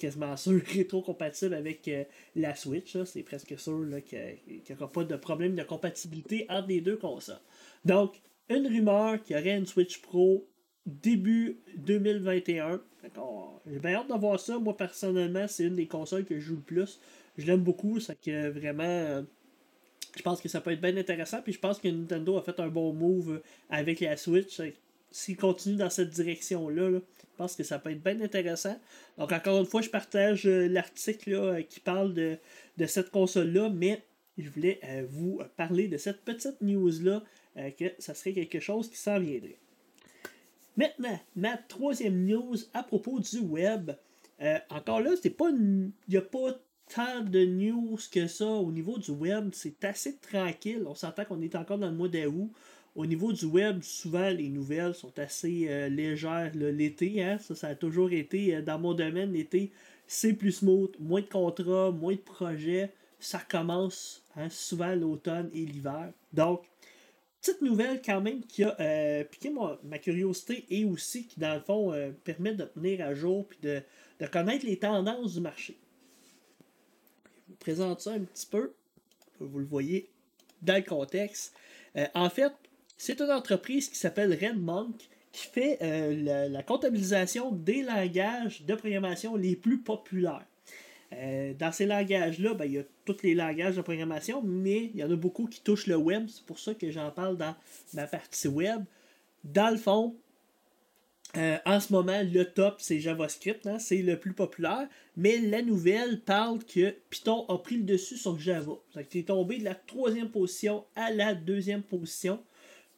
quasiment 0.00 0.36
sûr, 0.36 0.60
rétro-compatible 0.66 1.54
avec 1.54 1.86
euh, 1.86 2.04
la 2.34 2.56
Switch. 2.56 2.96
C'est 3.04 3.22
presque 3.22 3.56
sûr 3.58 3.86
qu'il 4.04 4.38
n'y 4.48 4.76
aura 4.76 4.90
pas 4.90 5.04
de 5.04 5.16
problème 5.16 5.54
de 5.54 5.62
compatibilité 5.62 6.46
entre 6.48 6.68
les 6.68 6.80
deux 6.80 6.96
consoles. 6.96 7.38
Donc, 7.84 8.20
une 8.56 8.66
rumeur 8.66 9.22
qu'il 9.22 9.36
y 9.36 9.40
aurait 9.40 9.56
une 9.56 9.66
Switch 9.66 10.00
Pro 10.00 10.46
début 10.86 11.60
2021. 11.76 12.80
J'ai 13.66 13.78
bien 13.78 13.94
hâte 13.94 14.08
de 14.08 14.14
voir 14.14 14.38
ça. 14.38 14.58
Moi, 14.58 14.76
personnellement, 14.76 15.46
c'est 15.48 15.64
une 15.64 15.76
des 15.76 15.86
consoles 15.86 16.24
que 16.24 16.38
je 16.38 16.40
joue 16.40 16.56
le 16.56 16.62
plus. 16.62 17.00
Je 17.36 17.46
l'aime 17.46 17.62
beaucoup. 17.62 18.00
C'est 18.00 18.20
que 18.20 18.48
vraiment. 18.48 18.82
Euh, 18.84 19.22
je 20.16 20.22
pense 20.22 20.40
que 20.40 20.48
ça 20.48 20.60
peut 20.60 20.72
être 20.72 20.80
bien 20.80 20.96
intéressant. 20.96 21.40
Puis 21.42 21.52
je 21.52 21.58
pense 21.58 21.78
que 21.78 21.88
Nintendo 21.88 22.36
a 22.36 22.42
fait 22.42 22.58
un 22.60 22.68
bon 22.68 22.92
move 22.92 23.40
avec 23.68 24.00
la 24.00 24.16
Switch. 24.16 24.60
S'il 25.12 25.36
continue 25.36 25.76
dans 25.76 25.90
cette 25.90 26.10
direction-là, 26.10 26.90
là, 26.90 26.98
je 27.18 27.36
pense 27.36 27.56
que 27.56 27.62
ça 27.62 27.78
peut 27.78 27.90
être 27.90 28.02
bien 28.02 28.20
intéressant. 28.20 28.78
Donc, 29.18 29.32
encore 29.32 29.58
une 29.58 29.66
fois, 29.66 29.82
je 29.82 29.90
partage 29.90 30.46
euh, 30.46 30.68
l'article 30.68 31.34
euh, 31.34 31.62
qui 31.62 31.80
parle 31.80 32.14
de, 32.14 32.38
cette 32.86 33.10
console-là, 33.10 33.70
mais 33.70 34.02
je 34.38 34.48
voulais 34.48 34.80
vous 35.10 35.40
parler 35.56 35.86
de 35.88 35.96
cette 35.96 36.24
petite 36.24 36.60
news-là, 36.62 37.22
que 37.78 37.92
ça 37.98 38.14
serait 38.14 38.32
quelque 38.32 38.60
chose 38.60 38.88
qui 38.88 38.96
s'en 38.96 39.18
viendrait. 39.18 39.58
Maintenant, 40.76 41.18
ma 41.36 41.56
troisième 41.56 42.24
news 42.24 42.56
à 42.72 42.82
propos 42.82 43.20
du 43.20 43.40
web. 43.40 43.90
encore 44.70 45.00
là, 45.00 45.10
il 45.24 45.92
n'y 46.08 46.16
a 46.16 46.22
pas 46.22 46.52
tant 46.94 47.20
de 47.20 47.44
news 47.44 47.98
que 48.10 48.26
ça 48.26 48.46
au 48.46 48.72
niveau 48.72 48.98
du 48.98 49.10
web. 49.10 49.50
C'est 49.52 49.84
assez 49.84 50.16
tranquille. 50.16 50.84
On 50.86 50.94
s'entend 50.94 51.24
qu'on 51.24 51.40
est 51.40 51.54
encore 51.54 51.78
dans 51.78 51.90
le 51.90 51.96
mois 51.96 52.08
d'août. 52.08 52.50
Au 52.96 53.06
niveau 53.06 53.32
du 53.32 53.44
web, 53.44 53.82
souvent 53.82 54.30
les 54.30 54.48
nouvelles 54.48 54.94
sont 54.94 55.16
assez 55.18 55.66
euh, 55.68 55.88
légères 55.88 56.50
l'été. 56.54 57.22
Hein? 57.22 57.38
Ça, 57.38 57.54
ça 57.54 57.68
a 57.68 57.74
toujours 57.76 58.10
été 58.10 58.56
euh, 58.56 58.62
dans 58.62 58.80
mon 58.80 58.94
domaine. 58.94 59.32
L'été, 59.32 59.70
c'est 60.08 60.32
plus 60.32 60.52
smooth, 60.52 60.98
moins 60.98 61.20
de 61.20 61.26
contrats, 61.26 61.92
moins 61.92 62.14
de 62.14 62.18
projets. 62.18 62.90
Ça 63.20 63.38
commence 63.48 64.24
hein, 64.36 64.48
souvent 64.50 64.94
l'automne 64.96 65.50
et 65.54 65.64
l'hiver. 65.64 66.12
Donc, 66.32 66.62
petite 67.40 67.62
nouvelle 67.62 68.02
quand 68.02 68.20
même 68.20 68.44
qui 68.44 68.64
a 68.64 68.78
euh, 68.80 69.24
piqué 69.24 69.52
ma 69.84 69.98
curiosité 69.98 70.66
et 70.70 70.84
aussi 70.84 71.26
qui, 71.26 71.40
dans 71.40 71.54
le 71.54 71.60
fond, 71.60 72.12
permet 72.24 72.54
de 72.54 72.64
tenir 72.64 73.06
à 73.06 73.14
jour 73.14 73.46
et 73.62 73.66
de, 73.66 74.26
connaître 74.26 74.66
les 74.66 74.78
tendances 74.78 75.34
du 75.34 75.40
marché. 75.40 75.78
Je 77.24 77.52
vous 77.52 77.58
présente 77.58 78.00
ça 78.00 78.12
un 78.12 78.20
petit 78.20 78.46
peu. 78.46 78.72
Vous 79.38 79.58
le 79.58 79.64
voyez 79.64 80.10
dans 80.60 80.76
le 80.76 80.82
contexte. 80.82 81.54
en 82.14 82.28
fait, 82.28 82.52
c'est 82.98 83.18
une 83.20 83.30
entreprise 83.30 83.88
qui 83.88 83.96
s'appelle 83.96 84.34
RedMonk 84.34 85.08
qui 85.32 85.46
fait 85.46 85.78
euh, 85.82 86.48
la, 86.48 86.62
comptabilisation 86.62 87.52
des 87.52 87.82
langages 87.82 88.62
de 88.62 88.74
programmation 88.74 89.36
les 89.36 89.56
plus 89.56 89.78
populaires. 89.78 90.44
Euh, 91.12 91.54
dans 91.54 91.72
ces 91.72 91.86
langages-là, 91.86 92.54
ben, 92.54 92.64
il 92.64 92.72
y 92.72 92.78
a 92.78 92.84
les 93.22 93.34
langages 93.34 93.76
de 93.76 93.82
programmation, 93.82 94.42
mais 94.42 94.90
il 94.94 94.96
y 94.96 95.04
en 95.04 95.10
a 95.10 95.16
beaucoup 95.16 95.46
qui 95.46 95.60
touchent 95.60 95.86
le 95.86 95.96
web. 95.96 96.26
C'est 96.28 96.44
pour 96.44 96.58
ça 96.58 96.74
que 96.74 96.90
j'en 96.90 97.10
parle 97.10 97.36
dans 97.36 97.54
ma 97.94 98.06
partie 98.06 98.48
web. 98.48 98.84
Dans 99.44 99.70
le 99.70 99.78
fond, 99.78 100.16
Euh, 101.36 101.58
en 101.64 101.78
ce 101.78 101.92
moment, 101.92 102.22
le 102.24 102.44
top, 102.44 102.80
c'est 102.80 102.98
JavaScript, 102.98 103.64
hein, 103.64 103.78
c'est 103.78 104.02
le 104.02 104.18
plus 104.18 104.32
populaire, 104.32 104.88
mais 105.16 105.38
la 105.38 105.62
nouvelle 105.62 106.20
parle 106.20 106.58
que 106.64 106.92
Python 107.08 107.44
a 107.48 107.56
pris 107.58 107.76
le 107.76 107.84
dessus 107.84 108.16
sur 108.16 108.36
Java. 108.36 108.72
Il 108.96 109.20
est 109.20 109.28
tombé 109.28 109.58
de 109.58 109.64
la 109.64 109.76
troisième 109.76 110.28
position 110.28 110.84
à 110.96 111.12
la 111.12 111.34
deuxième 111.36 111.82
position. 111.82 112.42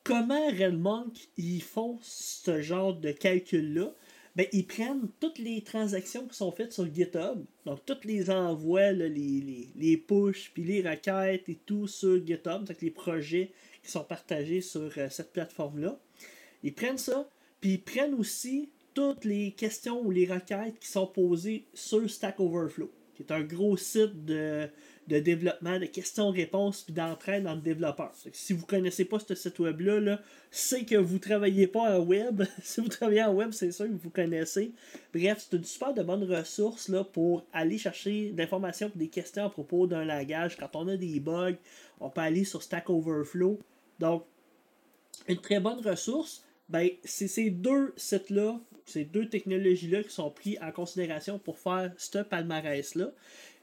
Comment 0.02 0.46
Redmonk 0.48 1.12
ils 1.36 1.62
font 1.62 1.98
ce 2.00 2.62
genre 2.62 2.94
de 2.94 3.12
calcul-là? 3.12 3.92
Ben, 4.34 4.46
ils 4.52 4.66
prennent 4.66 5.08
toutes 5.20 5.38
les 5.38 5.60
transactions 5.62 6.26
qui 6.26 6.34
sont 6.34 6.50
faites 6.52 6.72
sur 6.72 6.86
GitHub, 6.92 7.44
donc 7.66 7.84
tous 7.84 8.04
les 8.04 8.30
envois, 8.30 8.92
les, 8.92 9.10
les, 9.10 9.68
les 9.76 9.96
push, 9.98 10.50
puis 10.54 10.64
les 10.64 10.80
requêtes 10.80 11.48
et 11.50 11.58
tout 11.66 11.86
sur 11.86 12.16
GitHub, 12.26 12.64
donc 12.64 12.80
les 12.80 12.90
projets 12.90 13.52
qui 13.82 13.90
sont 13.90 14.04
partagés 14.04 14.62
sur 14.62 14.90
euh, 14.96 15.08
cette 15.10 15.32
plateforme-là. 15.32 15.98
Ils 16.62 16.72
prennent 16.72 16.98
ça, 16.98 17.28
puis 17.60 17.72
ils 17.72 17.82
prennent 17.82 18.14
aussi 18.14 18.70
toutes 18.94 19.24
les 19.26 19.52
questions 19.52 20.00
ou 20.00 20.10
les 20.10 20.26
requêtes 20.26 20.78
qui 20.78 20.88
sont 20.88 21.06
posées 21.06 21.66
sur 21.74 22.08
Stack 22.08 22.40
Overflow, 22.40 22.90
qui 23.14 23.22
est 23.22 23.32
un 23.32 23.42
gros 23.42 23.76
site 23.76 24.24
de, 24.24 24.68
développement, 25.18 25.78
de 25.78 25.86
questions-réponses, 25.86 26.82
puis 26.82 26.94
d'entraide 26.94 27.44
dans 27.44 27.54
le 27.54 27.60
développeur. 27.60 28.12
Si 28.32 28.52
vous 28.52 28.62
ne 28.62 28.66
connaissez 28.66 29.04
pas 29.04 29.18
ce 29.18 29.34
site 29.34 29.58
web-là, 29.58 30.20
c'est 30.50 30.84
que 30.84 30.96
vous 30.96 31.18
travaillez 31.18 31.66
pas 31.66 31.98
en 31.98 32.00
web. 32.00 32.42
si 32.62 32.80
vous 32.80 32.88
travaillez 32.88 33.22
en 33.22 33.32
web, 33.32 33.52
c'est 33.52 33.72
sûr 33.72 33.86
que 33.86 33.92
vous 33.92 34.10
connaissez. 34.10 34.72
Bref, 35.14 35.46
c'est 35.48 35.56
une 35.56 35.64
super 35.64 35.94
de 35.94 36.02
bonne 36.02 36.24
ressource 36.24 36.88
là, 36.88 37.04
pour 37.04 37.44
aller 37.52 37.78
chercher 37.78 38.30
d'informations 38.30 38.90
des 38.94 39.08
questions 39.08 39.44
à 39.44 39.50
propos 39.50 39.86
d'un 39.86 40.04
langage. 40.04 40.56
Quand 40.56 40.74
on 40.76 40.88
a 40.88 40.96
des 40.96 41.20
bugs, 41.20 41.56
on 42.00 42.10
peut 42.10 42.20
aller 42.20 42.44
sur 42.44 42.62
Stack 42.62 42.90
Overflow. 42.90 43.58
Donc, 43.98 44.24
une 45.28 45.38
très 45.38 45.60
bonne 45.60 45.80
ressource 45.80 46.44
ben, 46.72 46.88
c'est 47.04 47.28
ces 47.28 47.50
deux 47.50 47.92
sites-là, 47.96 48.58
ces 48.86 49.04
deux 49.04 49.28
technologies-là 49.28 50.02
qui 50.02 50.10
sont 50.10 50.30
pris 50.30 50.58
en 50.62 50.72
considération 50.72 51.38
pour 51.38 51.58
faire 51.58 51.92
ce 51.98 52.18
palmarès-là. 52.18 53.12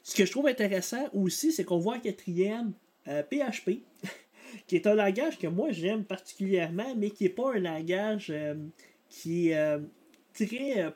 Ce 0.03 0.15
que 0.15 0.25
je 0.25 0.31
trouve 0.31 0.47
intéressant 0.47 1.07
aussi, 1.13 1.51
c'est 1.51 1.63
qu'on 1.63 1.77
voit 1.77 1.95
en 1.95 1.99
quatrième 1.99 2.73
PHP, 3.05 3.69
euh, 3.69 3.73
qui 4.67 4.75
est 4.75 4.87
un 4.87 4.95
langage 4.95 5.37
que 5.37 5.47
moi 5.47 5.71
j'aime 5.71 6.03
particulièrement, 6.03 6.95
mais 6.95 7.09
qui 7.11 7.23
n'est 7.23 7.29
pas 7.29 7.53
un 7.53 7.59
langage 7.59 8.27
euh, 8.29 8.55
qui 9.09 9.49
est 9.49 9.57
euh, 9.57 9.79
très 10.33 10.93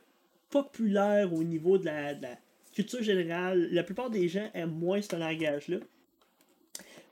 populaire 0.50 1.34
au 1.34 1.44
niveau 1.44 1.78
de 1.78 1.86
la, 1.86 2.16
de 2.16 2.24
la, 2.24 2.38
culture 2.74 3.04
générale. 3.04 3.70
La 3.72 3.84
plupart 3.84 4.10
des 4.10 4.28
gens 4.28 4.50
aiment 4.56 4.72
moins 4.72 5.00
ce 5.00 5.16
langage-là. 5.16 5.78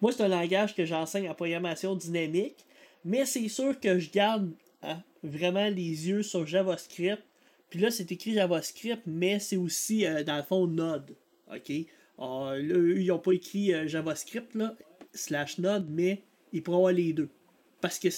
Moi, 0.01 0.11
c'est 0.11 0.23
un 0.23 0.27
langage 0.27 0.75
que 0.75 0.85
j'enseigne 0.85 1.29
en 1.29 1.35
programmation 1.35 1.95
dynamique, 1.95 2.65
mais 3.05 3.25
c'est 3.25 3.47
sûr 3.47 3.79
que 3.79 3.99
je 3.99 4.09
garde 4.09 4.51
vraiment 5.23 5.67
les 5.67 6.07
yeux 6.07 6.23
sur 6.23 6.45
JavaScript. 6.47 7.21
Puis 7.69 7.79
là, 7.79 7.91
c'est 7.91 8.11
écrit 8.11 8.33
JavaScript, 8.33 9.03
mais 9.05 9.39
c'est 9.39 9.57
aussi, 9.57 10.05
euh, 10.05 10.23
dans 10.23 10.37
le 10.37 10.43
fond, 10.43 10.67
Node. 10.67 11.15
OK? 11.53 11.71
Ah, 12.17 12.53
eux, 12.57 12.99
ils 12.99 13.07
n'ont 13.07 13.19
pas 13.19 13.33
écrit 13.33 13.73
euh, 13.73 13.87
JavaScript, 13.87 14.53
là, 14.55 14.75
slash 15.13 15.57
Node, 15.57 15.87
mais 15.89 16.23
ils 16.53 16.61
pourront 16.61 16.77
avoir 16.77 16.93
les 16.93 17.13
deux. 17.13 17.29
Parce 17.79 17.99
que 17.99 18.09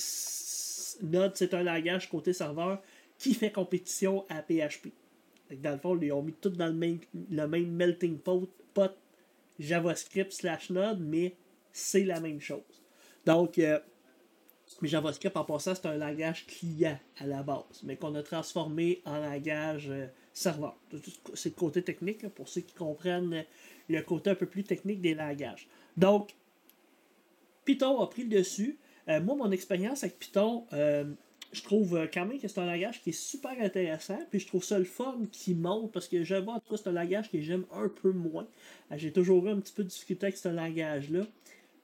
Node, 1.06 1.34
c'est 1.36 1.54
un 1.54 1.64
langage 1.64 2.10
côté 2.10 2.34
serveur 2.34 2.82
qui 3.18 3.34
fait 3.34 3.52
compétition 3.52 4.26
à 4.30 4.42
PHP. 4.42 4.90
Dans 5.62 5.72
le 5.72 5.78
fond, 5.78 6.00
ils 6.02 6.12
ont 6.12 6.24
mis 6.24 6.34
tout 6.34 6.50
dans 6.50 6.68
le 6.68 6.74
même, 6.74 7.72
melting 7.72 8.18
pot, 8.18 8.50
JavaScript 9.60 10.32
slash 10.32 10.70
Node, 10.70 11.00
mais 11.00 11.36
c'est 11.72 12.04
la 12.04 12.20
même 12.20 12.42
chose. 12.42 12.62
Donc, 13.26 13.58
euh, 13.60 13.80
JavaScript, 14.82 15.38
en 15.38 15.46
passant, 15.46 15.76
c'est 15.76 15.86
un 15.86 15.98
langage 15.98 16.46
client 16.48 17.00
à 17.20 17.28
la 17.28 17.44
base, 17.44 17.82
mais 17.84 17.96
qu'on 17.96 18.16
a 18.16 18.24
transformé 18.24 19.02
en 19.06 19.20
langage 19.20 19.90
euh, 19.90 20.08
C'est 20.34 20.56
le 20.60 21.50
côté 21.52 21.82
technique, 21.84 22.28
pour 22.30 22.50
ceux 22.50 22.62
qui 22.62 22.74
comprennent 22.74 23.46
le 23.90 24.02
côté 24.02 24.32
un 24.32 24.36
peu 24.36 24.46
plus 24.46 24.64
technique 24.64 25.02
des 25.02 25.14
langages. 25.14 25.68
Donc, 25.96 26.36
Python 27.66 28.02
a 28.02 28.08
pris 28.08 28.24
le 28.24 28.30
dessus. 28.30 28.78
Euh, 29.08 29.22
moi, 29.22 29.36
mon 29.36 29.52
expérience 29.52 30.04
avec 30.04 30.18
Python, 30.18 30.66
euh, 30.74 31.06
je 31.52 31.62
trouve 31.62 32.08
quand 32.14 32.26
même 32.26 32.40
que 32.40 32.48
c'est 32.48 32.60
un 32.60 32.66
langage 32.66 33.02
qui 33.02 33.12
est 33.12 33.14
super 33.14 33.52
intéressant. 33.60 34.20
Puis 34.32 34.40
je 34.40 34.48
trouve 34.48 34.64
ça 34.64 34.80
le 34.80 34.86
fun 34.86 35.20
qui 35.32 35.54
monte 35.54 35.92
parce 35.92 36.08
que 36.08 36.24
Java, 36.24 36.54
en 36.54 36.60
tout 36.60 36.72
cas, 36.72 36.78
c'est 36.78 36.90
un 36.90 36.94
langage 36.94 37.30
que 37.30 37.40
j'aime 37.40 37.66
un 37.72 37.90
peu 37.90 38.12
moins. 38.12 38.48
J'ai 38.96 39.12
toujours 39.12 39.46
eu 39.46 39.52
un 39.52 39.60
petit 39.60 39.74
peu 39.74 39.84
de 39.84 39.90
difficulté 39.90 40.26
avec 40.26 40.38
ce 40.38 40.50
langage-là 40.50 41.26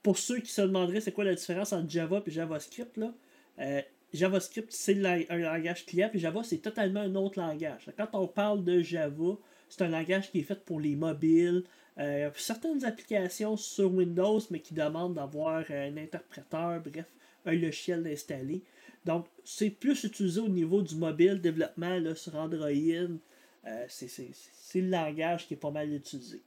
pour 0.04 0.18
ceux 0.18 0.40
qui 0.40 0.52
se 0.52 0.62
demanderaient 0.62 1.02
c'est 1.02 1.12
quoi 1.12 1.24
la 1.24 1.36
différence 1.36 1.74
entre 1.74 1.90
Java 1.90 2.22
et 2.26 2.32
JavaScript, 2.32 2.98
là, 2.98 3.14
euh, 3.60 3.82
JavaScript, 4.14 4.72
c'est 4.72 4.96
un 5.30 5.38
langage 5.38 5.86
client, 5.86 6.10
puis 6.10 6.20
Java, 6.20 6.42
c'est 6.44 6.58
totalement 6.58 7.02
un 7.02 7.16
autre 7.16 7.40
langage. 7.40 7.90
Quand 7.98 8.08
on 8.14 8.28
parle 8.28 8.64
de 8.64 8.82
Java, 8.82 9.38
c'est 9.70 9.84
un 9.84 9.90
langage 9.90 10.32
qui 10.32 10.40
est 10.40 10.44
fait 10.44 10.64
pour 10.66 10.80
les 10.80 10.96
mobiles, 10.96 11.64
euh, 12.00 12.30
certaines 12.36 12.84
applications 12.86 13.58
sur 13.58 13.94
Windows, 13.94 14.40
mais 14.50 14.60
qui 14.60 14.74
demandent 14.74 15.16
d'avoir 15.16 15.64
un 15.70 15.98
interpréteur, 15.98 16.82
bref, 16.82 17.06
un 17.46 17.54
logiciel 17.54 18.08
installé. 18.08 18.62
Donc, 19.06 19.28
c'est 19.44 19.70
plus 19.70 20.04
utilisé 20.04 20.40
au 20.40 20.50
niveau 20.50 20.82
du 20.82 20.96
mobile, 20.96 21.40
développement 21.42 22.00
là, 22.00 22.16
sur 22.16 22.36
Android. 22.36 22.68
Euh, 22.68 23.86
c'est 23.88 24.82
le 24.82 24.90
langage 24.90 25.48
qui 25.48 25.54
est 25.54 25.58
pas 25.58 25.72
mal 25.72 25.92
utilisé. 25.94 26.42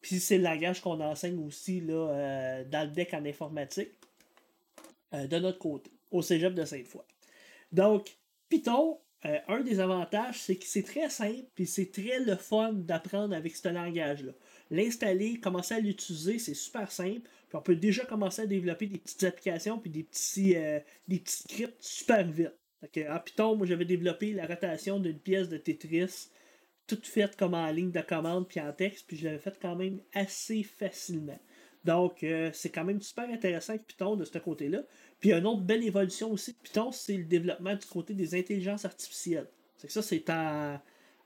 Puis 0.00 0.20
c'est 0.20 0.38
le 0.38 0.44
langage 0.44 0.80
qu'on 0.80 1.00
enseigne 1.00 1.44
aussi 1.44 1.80
là, 1.80 1.94
euh, 1.94 2.64
dans 2.64 2.88
le 2.88 2.94
deck 2.94 3.14
en 3.14 3.24
informatique 3.24 3.90
euh, 5.14 5.26
de 5.26 5.38
notre 5.38 5.58
côté, 5.58 5.90
au 6.10 6.22
cégep 6.22 6.54
de 6.54 6.64
Sainte-Foy. 6.64 7.02
Donc, 7.72 8.18
Python, 8.48 8.98
euh, 9.24 9.38
un 9.48 9.60
des 9.60 9.80
avantages, 9.80 10.40
c'est 10.40 10.56
que 10.56 10.64
c'est 10.64 10.82
très 10.82 11.10
simple, 11.10 11.46
puis 11.54 11.66
c'est 11.66 11.90
très 11.90 12.20
le 12.20 12.36
fun 12.36 12.72
d'apprendre 12.72 13.34
avec 13.34 13.56
ce 13.56 13.68
langage-là. 13.68 14.32
L'installer, 14.70 15.40
commencer 15.40 15.74
à 15.74 15.80
l'utiliser, 15.80 16.38
c'est 16.38 16.54
super 16.54 16.90
simple. 16.90 17.22
Puis 17.48 17.56
on 17.56 17.62
peut 17.62 17.76
déjà 17.76 18.04
commencer 18.04 18.42
à 18.42 18.46
développer 18.46 18.86
des 18.86 18.98
petites 18.98 19.24
applications 19.24 19.78
puis 19.78 19.90
des 19.90 20.04
petits, 20.04 20.54
des 21.08 21.18
petits 21.18 21.42
scripts 21.42 21.82
super 21.82 22.30
vite. 22.30 22.52
en 22.82 23.20
Python, 23.20 23.56
moi 23.56 23.66
j'avais 23.66 23.86
développé 23.86 24.32
la 24.34 24.46
rotation 24.46 25.00
d'une 25.00 25.18
pièce 25.18 25.48
de 25.48 25.56
Tetris 25.56 26.28
tout 26.88 26.98
fait 27.02 27.36
comme 27.36 27.54
en 27.54 27.70
ligne 27.70 27.92
de 27.92 28.00
commande 28.00 28.48
puis 28.48 28.60
en 28.60 28.72
texte, 28.72 29.06
puis 29.06 29.16
je 29.16 29.26
l'avais 29.26 29.38
fait 29.38 29.56
quand 29.60 29.76
même 29.76 30.00
assez 30.14 30.62
facilement. 30.64 31.38
Donc, 31.88 32.22
euh, 32.22 32.50
c'est 32.52 32.68
quand 32.68 32.84
même 32.84 33.00
super 33.00 33.30
intéressant 33.30 33.72
avec 33.72 33.86
Python 33.86 34.14
de 34.14 34.26
ce 34.26 34.36
côté-là. 34.36 34.82
Puis, 35.20 35.32
une 35.32 35.46
autre 35.46 35.62
belle 35.62 35.82
évolution 35.82 36.30
aussi 36.30 36.52
de 36.52 36.58
Python, 36.62 36.92
c'est 36.92 37.16
le 37.16 37.24
développement 37.24 37.74
du 37.74 37.86
côté 37.86 38.12
des 38.12 38.34
intelligences 38.34 38.84
artificielles. 38.84 39.48
C'est 39.78 39.86
que 39.86 39.92
ça, 39.94 40.02
c'est 40.02 40.28
en, 40.28 40.78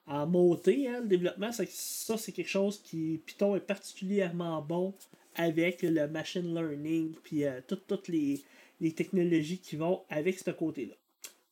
en 0.07 0.26
montée, 0.28 0.87
hein, 0.87 1.00
le 1.00 1.09
développement. 1.09 1.50
C'est 1.50 1.69
ça, 1.69 2.16
c'est 2.16 2.31
quelque 2.31 2.49
chose 2.49 2.81
qui, 2.81 3.21
Python 3.26 3.57
est 3.57 3.66
particulièrement 3.66 4.62
bon 4.62 4.95
avec 5.35 5.83
le 5.83 6.07
machine 6.07 6.54
learning, 6.54 7.16
puis 7.25 7.45
euh, 7.45 7.61
toutes, 7.66 8.07
les, 8.07 8.40
les, 8.81 8.92
technologies 8.92 9.59
qui 9.59 9.75
vont 9.75 10.02
avec 10.11 10.38
ce 10.38 10.52
côté-là. 10.52 10.95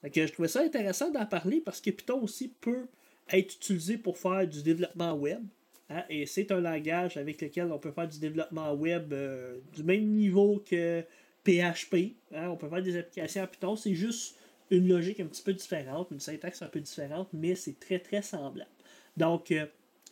Donc, 0.04 0.12
je 0.14 0.32
trouvais 0.32 0.46
ça 0.46 0.60
intéressant 0.60 1.10
d'en 1.10 1.26
parler 1.26 1.60
parce 1.60 1.80
que 1.80 1.90
Python 1.90 2.22
aussi 2.22 2.46
peut 2.60 2.86
être 3.32 3.56
utilisé 3.56 3.98
pour 3.98 4.18
faire 4.18 4.46
du 4.46 4.62
développement 4.62 5.14
web. 5.14 5.42
Hein, 5.90 6.04
et 6.08 6.24
c'est 6.24 6.52
un 6.52 6.60
langage 6.60 7.16
avec 7.16 7.42
lequel 7.42 7.70
on 7.72 7.78
peut 7.78 7.90
faire 7.90 8.08
du 8.08 8.20
développement 8.20 8.72
web 8.72 9.12
euh, 9.12 9.58
du 9.74 9.82
même 9.82 10.06
niveau 10.06 10.64
que 10.64 11.02
PHP. 11.44 12.14
Hein, 12.32 12.48
on 12.48 12.56
peut 12.56 12.68
faire 12.68 12.82
des 12.82 12.96
applications 12.96 13.42
en 13.42 13.46
Python. 13.48 13.76
C'est 13.76 13.94
juste 13.94 14.36
une 14.70 14.88
logique 14.88 15.18
un 15.18 15.26
petit 15.26 15.42
peu 15.42 15.52
différente, 15.52 16.08
une 16.12 16.20
syntaxe 16.20 16.62
un 16.62 16.68
peu 16.68 16.80
différente, 16.80 17.28
mais 17.32 17.56
c'est 17.56 17.78
très 17.80 17.98
très 17.98 18.22
semblable. 18.22 18.70
Donc, 19.16 19.50
euh, 19.50 19.66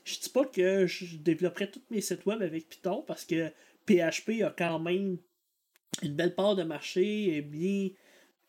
je 0.04 0.18
dis 0.18 0.30
pas 0.30 0.44
que 0.44 0.86
je 0.86 1.16
développerai 1.16 1.70
tous 1.70 1.82
mes 1.90 2.00
sites 2.00 2.26
web 2.26 2.42
avec 2.42 2.68
Python 2.68 3.04
parce 3.06 3.24
que 3.24 3.50
PHP 3.86 4.42
a 4.42 4.50
quand 4.50 4.80
même 4.80 5.18
une 6.02 6.14
belle 6.14 6.34
part 6.34 6.56
de 6.56 6.64
marché, 6.64 7.36
et 7.36 7.42
bien 7.42 7.90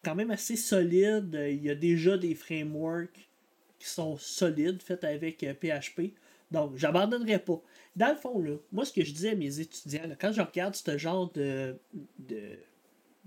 quand 0.03 0.15
même 0.15 0.31
assez 0.31 0.55
solide. 0.55 1.37
Il 1.49 1.63
y 1.63 1.69
a 1.69 1.75
déjà 1.75 2.17
des 2.17 2.33
frameworks 2.33 3.29
qui 3.77 3.87
sont 3.87 4.17
solides, 4.17 4.81
faites 4.81 5.03
avec 5.03 5.45
PHP. 5.59 6.13
Donc, 6.51 6.75
j'abandonnerai 6.75 7.39
pas. 7.39 7.61
Dans 7.95 8.09
le 8.09 8.15
fond, 8.15 8.39
là, 8.39 8.55
moi, 8.71 8.85
ce 8.85 8.93
que 8.93 9.03
je 9.03 9.13
disais 9.13 9.31
à 9.31 9.35
mes 9.35 9.59
étudiants, 9.59 10.01
quand 10.19 10.31
je 10.31 10.41
regarde 10.41 10.75
ce 10.75 10.97
genre 10.97 11.31
de, 11.31 11.77
de, 12.17 12.57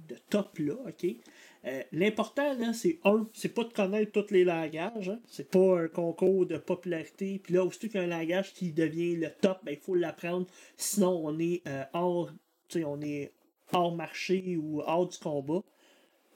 de 0.08 0.16
top-là, 0.28 0.74
OK, 0.88 1.06
euh, 1.64 1.82
l'important, 1.92 2.54
là, 2.54 2.72
c'est 2.72 2.98
un, 3.04 3.28
c'est 3.32 3.54
pas 3.54 3.62
de 3.64 3.72
connaître 3.72 4.10
tous 4.10 4.32
les 4.32 4.44
langages. 4.44 5.08
Hein. 5.08 5.20
c'est 5.28 5.48
pas 5.48 5.82
un 5.82 5.88
concours 5.88 6.46
de 6.46 6.56
popularité. 6.58 7.40
Puis 7.42 7.54
là, 7.54 7.64
aussitôt 7.64 7.88
qu'il 7.88 8.00
langage 8.08 8.52
qui 8.52 8.72
devient 8.72 9.14
le 9.14 9.30
top, 9.40 9.60
ben, 9.64 9.72
il 9.72 9.80
faut 9.80 9.94
l'apprendre. 9.94 10.46
Sinon, 10.76 11.22
on 11.24 11.38
est 11.38 11.62
euh, 11.68 11.84
hors, 11.92 12.30
on 12.74 13.00
est 13.00 13.32
hors 13.72 13.94
marché 13.94 14.56
ou 14.56 14.80
hors 14.80 15.08
du 15.08 15.18
combat. 15.18 15.62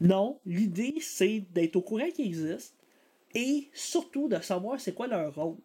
Non, 0.01 0.39
l'idée, 0.45 0.97
c'est 1.01 1.45
d'être 1.53 1.77
au 1.77 1.83
courant 1.83 2.11
qu'il 2.15 2.27
existe, 2.27 2.75
et 3.35 3.69
surtout 3.73 4.29
de 4.29 4.39
savoir 4.41 4.79
c'est 4.79 4.95
quoi 4.95 5.07
leur 5.07 5.35
rôle, 5.35 5.57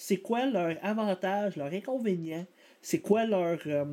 c'est 0.00 0.16
quoi 0.16 0.46
leur 0.46 0.78
avantage, 0.82 1.56
leur 1.56 1.70
inconvénient, 1.74 2.46
c'est 2.80 3.00
quoi 3.00 3.26
leur, 3.26 3.58
euh, 3.66 3.84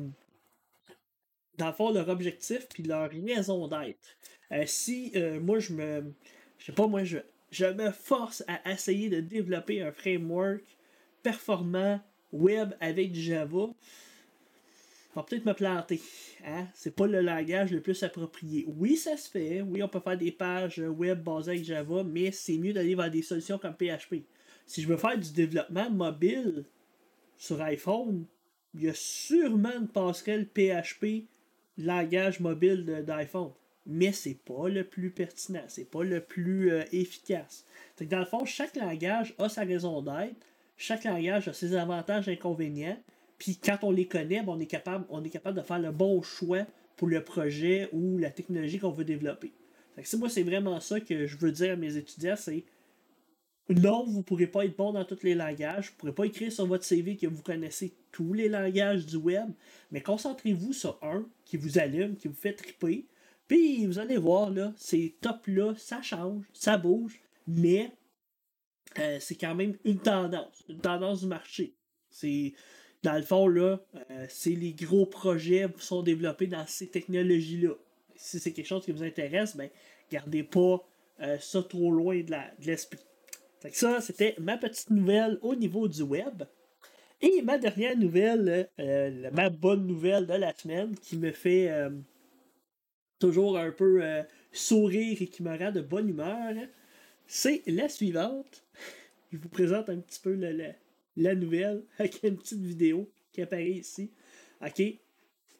dans 1.58 1.66
le 1.66 1.72
fond, 1.74 1.92
leur 1.92 2.08
objectif, 2.08 2.66
puis 2.70 2.82
leur 2.82 3.10
raison 3.10 3.68
d'être? 3.68 4.16
Euh, 4.52 4.64
si 4.64 5.12
euh, 5.16 5.38
moi 5.38 5.58
je 5.58 5.74
me, 5.74 6.14
je 6.58 6.64
sais 6.64 6.72
pas, 6.72 6.86
moi 6.86 7.04
je, 7.04 7.18
je 7.50 7.66
me 7.66 7.90
force 7.90 8.42
à 8.48 8.72
essayer 8.72 9.10
de 9.10 9.20
développer 9.20 9.82
un 9.82 9.92
framework 9.92 10.62
performant 11.22 12.00
web 12.32 12.72
avec 12.80 13.14
Java, 13.14 13.66
va 15.14 15.22
peut-être 15.24 15.44
me 15.44 15.52
planter. 15.52 16.00
Hein? 16.46 16.68
C'est 16.72 16.96
pas 16.96 17.06
le 17.06 17.20
langage 17.20 17.70
le 17.70 17.82
plus 17.82 18.02
approprié. 18.02 18.64
Oui, 18.66 18.96
ça 18.96 19.18
se 19.18 19.28
fait. 19.28 19.60
Oui, 19.60 19.82
on 19.82 19.88
peut 19.88 20.00
faire 20.00 20.16
des 20.16 20.32
pages 20.32 20.78
web 20.78 21.22
basées 21.22 21.50
avec 21.50 21.64
Java, 21.64 22.02
mais 22.02 22.32
c'est 22.32 22.56
mieux 22.56 22.72
d'aller 22.72 22.94
vers 22.94 23.10
des 23.10 23.20
solutions 23.20 23.58
comme 23.58 23.74
PHP. 23.74 24.24
Si 24.68 24.82
je 24.82 24.86
veux 24.86 24.98
faire 24.98 25.18
du 25.18 25.32
développement 25.32 25.90
mobile 25.90 26.66
sur 27.38 27.60
iPhone, 27.62 28.26
il 28.74 28.82
y 28.82 28.88
a 28.90 28.94
sûrement 28.94 29.72
une 29.74 29.88
passerelle 29.88 30.46
PHP 30.46 31.24
langage 31.78 32.38
mobile 32.38 32.84
d'iPhone. 33.06 33.52
Mais 33.86 34.12
c'est 34.12 34.38
pas 34.44 34.68
le 34.68 34.84
plus 34.84 35.10
pertinent, 35.10 35.64
c'est 35.68 35.90
pas 35.90 36.04
le 36.04 36.20
plus 36.20 36.70
euh, 36.70 36.84
efficace. 36.92 37.64
dans 37.98 38.18
le 38.18 38.26
fond, 38.26 38.44
chaque 38.44 38.76
langage 38.76 39.34
a 39.38 39.48
sa 39.48 39.62
raison 39.62 40.02
d'être, 40.02 40.36
chaque 40.76 41.04
langage 41.04 41.48
a 41.48 41.54
ses 41.54 41.74
avantages 41.74 42.28
et 42.28 42.32
inconvénients. 42.32 42.98
Puis 43.38 43.56
quand 43.56 43.78
on 43.82 43.90
les 43.90 44.06
connaît, 44.06 44.42
ben, 44.42 44.52
on, 44.52 44.60
est 44.60 44.66
capable, 44.66 45.06
on 45.08 45.24
est 45.24 45.30
capable 45.30 45.56
de 45.56 45.62
faire 45.62 45.78
le 45.78 45.92
bon 45.92 46.20
choix 46.20 46.66
pour 46.96 47.08
le 47.08 47.24
projet 47.24 47.88
ou 47.92 48.18
la 48.18 48.30
technologie 48.30 48.78
qu'on 48.78 48.90
veut 48.90 49.06
développer. 49.06 49.50
moi, 50.18 50.28
c'est 50.28 50.42
vraiment 50.42 50.78
ça 50.78 51.00
que 51.00 51.26
je 51.26 51.38
veux 51.38 51.52
dire 51.52 51.72
à 51.72 51.76
mes 51.76 51.96
étudiants, 51.96 52.36
c'est 52.36 52.64
non, 53.68 54.04
vous 54.04 54.18
ne 54.18 54.22
pourrez 54.22 54.46
pas 54.46 54.64
être 54.64 54.76
bon 54.76 54.92
dans 54.92 55.04
tous 55.04 55.22
les 55.22 55.34
langages, 55.34 55.86
vous 55.86 55.92
ne 55.92 55.98
pourrez 55.98 56.14
pas 56.14 56.24
écrire 56.24 56.50
sur 56.50 56.66
votre 56.66 56.84
CV 56.84 57.16
que 57.16 57.26
vous 57.26 57.42
connaissez 57.42 57.94
tous 58.12 58.32
les 58.32 58.48
langages 58.48 59.04
du 59.06 59.16
web, 59.16 59.50
mais 59.90 60.00
concentrez-vous 60.00 60.72
sur 60.72 60.98
un 61.02 61.26
qui 61.44 61.56
vous 61.56 61.78
allume, 61.78 62.16
qui 62.16 62.28
vous 62.28 62.34
fait 62.34 62.54
triper, 62.54 63.06
puis 63.46 63.86
vous 63.86 63.98
allez 63.98 64.16
voir, 64.16 64.50
là, 64.50 64.72
ces 64.76 65.16
tops-là, 65.20 65.74
ça 65.76 66.02
change, 66.02 66.44
ça 66.52 66.76
bouge, 66.76 67.20
mais 67.46 67.92
euh, 68.98 69.18
c'est 69.20 69.36
quand 69.36 69.54
même 69.54 69.76
une 69.84 69.98
tendance, 69.98 70.64
une 70.68 70.80
tendance 70.80 71.20
du 71.20 71.26
marché. 71.26 71.74
C'est 72.10 72.52
dans 73.02 73.14
le 73.14 73.22
fond, 73.22 73.48
là, 73.48 73.80
euh, 74.10 74.26
c'est 74.28 74.50
les 74.50 74.72
gros 74.72 75.06
projets 75.06 75.66
qui 75.78 75.84
sont 75.84 76.02
développés 76.02 76.46
dans 76.46 76.66
ces 76.66 76.88
technologies-là. 76.88 77.74
Si 78.16 78.40
c'est 78.40 78.52
quelque 78.52 78.66
chose 78.66 78.84
qui 78.84 78.92
vous 78.92 79.04
intéresse, 79.04 79.56
ben, 79.56 79.70
gardez 80.10 80.42
pas 80.42 80.86
euh, 81.20 81.38
ça 81.38 81.62
trop 81.62 81.90
loin 81.90 82.20
de 82.20 82.34
l'esprit. 82.66 82.98
Ça, 83.72 84.00
c'était 84.00 84.34
ma 84.38 84.56
petite 84.56 84.90
nouvelle 84.90 85.38
au 85.42 85.54
niveau 85.54 85.88
du 85.88 86.02
web. 86.02 86.44
Et 87.20 87.42
ma 87.42 87.58
dernière 87.58 87.96
nouvelle, 87.96 88.68
euh, 88.78 89.30
ma 89.32 89.50
bonne 89.50 89.86
nouvelle 89.86 90.26
de 90.26 90.34
la 90.34 90.54
semaine, 90.54 90.94
qui 90.96 91.16
me 91.16 91.32
fait 91.32 91.68
toujours 93.18 93.58
un 93.58 93.72
peu 93.72 94.02
sourire 94.52 95.20
et 95.20 95.26
qui 95.26 95.42
me 95.42 95.56
rend 95.58 95.72
de 95.72 95.80
bonne 95.80 96.08
humeur, 96.08 96.54
c'est 97.26 97.62
la 97.66 97.88
suivante. 97.88 98.64
Je 99.32 99.38
vous 99.38 99.48
présente 99.48 99.88
un 99.88 99.98
petit 99.98 100.20
peu 100.20 100.34
le, 100.34 100.52
le 100.52 100.72
la 101.18 101.34
nouvelle 101.34 101.82
avec 101.98 102.22
une 102.22 102.36
petite 102.36 102.62
vidéo 102.62 103.10
qui 103.32 103.42
apparaît 103.42 103.70
ici. 103.70 104.10
OK? 104.64 104.82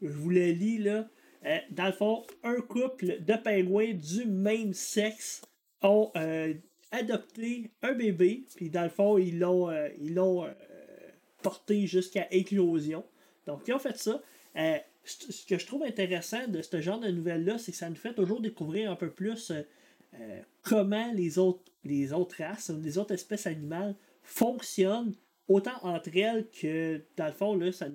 Je 0.00 0.08
vous 0.08 0.30
la 0.30 0.48
lis 0.48 0.78
là. 0.78 1.08
Euh, 1.44 1.58
dans 1.70 1.86
le 1.86 1.92
fond, 1.92 2.24
un 2.42 2.60
couple 2.60 3.22
de 3.22 3.34
pingouins 3.34 3.92
du 3.92 4.24
même 4.24 4.72
sexe 4.72 5.42
ont 5.82 6.10
euh, 6.16 6.54
adopté 6.90 7.70
un 7.82 7.92
bébé, 7.92 8.44
puis 8.56 8.70
dans 8.70 8.84
le 8.84 8.88
fond, 8.88 9.18
ils 9.18 9.38
l'ont 9.38 9.70
euh, 9.70 9.88
l'ont 10.00 10.46
porté 11.42 11.86
jusqu'à 11.86 12.26
éclosion. 12.30 13.04
Donc, 13.46 13.62
ils 13.66 13.74
ont 13.74 13.78
fait 13.78 13.96
ça. 13.96 14.20
ce 15.04 15.46
que 15.46 15.58
je 15.58 15.66
trouve 15.66 15.84
intéressant 15.84 16.48
de 16.48 16.60
ce 16.62 16.80
genre 16.80 16.98
de 16.98 17.08
nouvelles-là, 17.08 17.58
c'est 17.58 17.72
que 17.72 17.78
ça 17.78 17.88
nous 17.88 17.96
fait 17.96 18.14
toujours 18.14 18.40
découvrir 18.40 18.90
un 18.90 18.96
peu 18.96 19.10
plus 19.10 19.52
comment 20.62 21.12
les 21.12 21.38
autres, 21.38 21.62
les 21.84 22.12
autres 22.12 22.42
races, 22.42 22.70
les 22.70 22.98
autres 22.98 23.14
espèces 23.14 23.46
animales 23.46 23.94
fonctionnent 24.22 25.14
autant 25.48 25.78
entre 25.82 26.14
elles 26.16 26.46
que, 26.50 27.00
dans 27.16 27.26
le 27.26 27.32
fond, 27.32 27.56
là, 27.56 27.72
ça, 27.72 27.86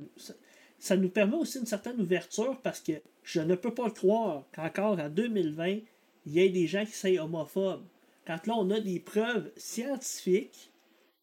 ça, 0.80 0.98
nous 0.98 1.10
permet 1.10 1.38
aussi 1.38 1.60
une 1.60 1.66
certaine 1.66 2.02
ouverture 2.02 2.60
parce 2.62 2.80
que 2.80 2.94
je 3.22 3.40
ne 3.40 3.56
peux 3.56 3.74
pas 3.74 3.90
croire 3.92 4.46
qu'encore 4.54 5.00
en 5.00 5.10
2020, 5.10 5.80
il 6.26 6.32
y 6.32 6.40
ait 6.40 6.50
des 6.50 6.68
gens 6.68 6.86
qui 6.86 6.94
sont 6.94 7.16
homophobes. 7.20 7.86
Quand 8.26 8.48
là, 8.48 8.54
on 8.56 8.70
a 8.72 8.80
des 8.80 9.00
preuves 9.00 9.52
scientifiques 9.58 10.72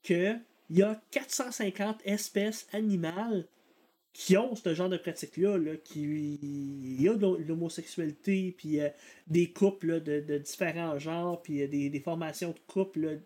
qu'il 0.02 0.40
y 0.70 0.82
a 0.82 1.00
450 1.10 2.00
espèces 2.04 2.66
animales 2.72 3.46
qui 4.12 4.36
ont 4.36 4.54
ce 4.54 4.74
genre 4.74 4.88
de 4.88 4.96
pratique-là, 4.96 5.56
là, 5.56 5.76
qui 5.76 6.38
y 7.00 7.08
a 7.08 7.14
de 7.14 7.44
l'homosexualité, 7.46 8.54
puis 8.56 8.80
euh, 8.80 8.88
des 9.28 9.52
couples 9.52 10.02
de, 10.02 10.38
différents 10.38 10.98
genres, 10.98 11.40
puis 11.42 11.62
euh, 11.62 11.68
des, 11.68 11.90
des, 11.90 12.00
formations 12.00 12.50
de 12.50 12.58
couples 12.66 13.20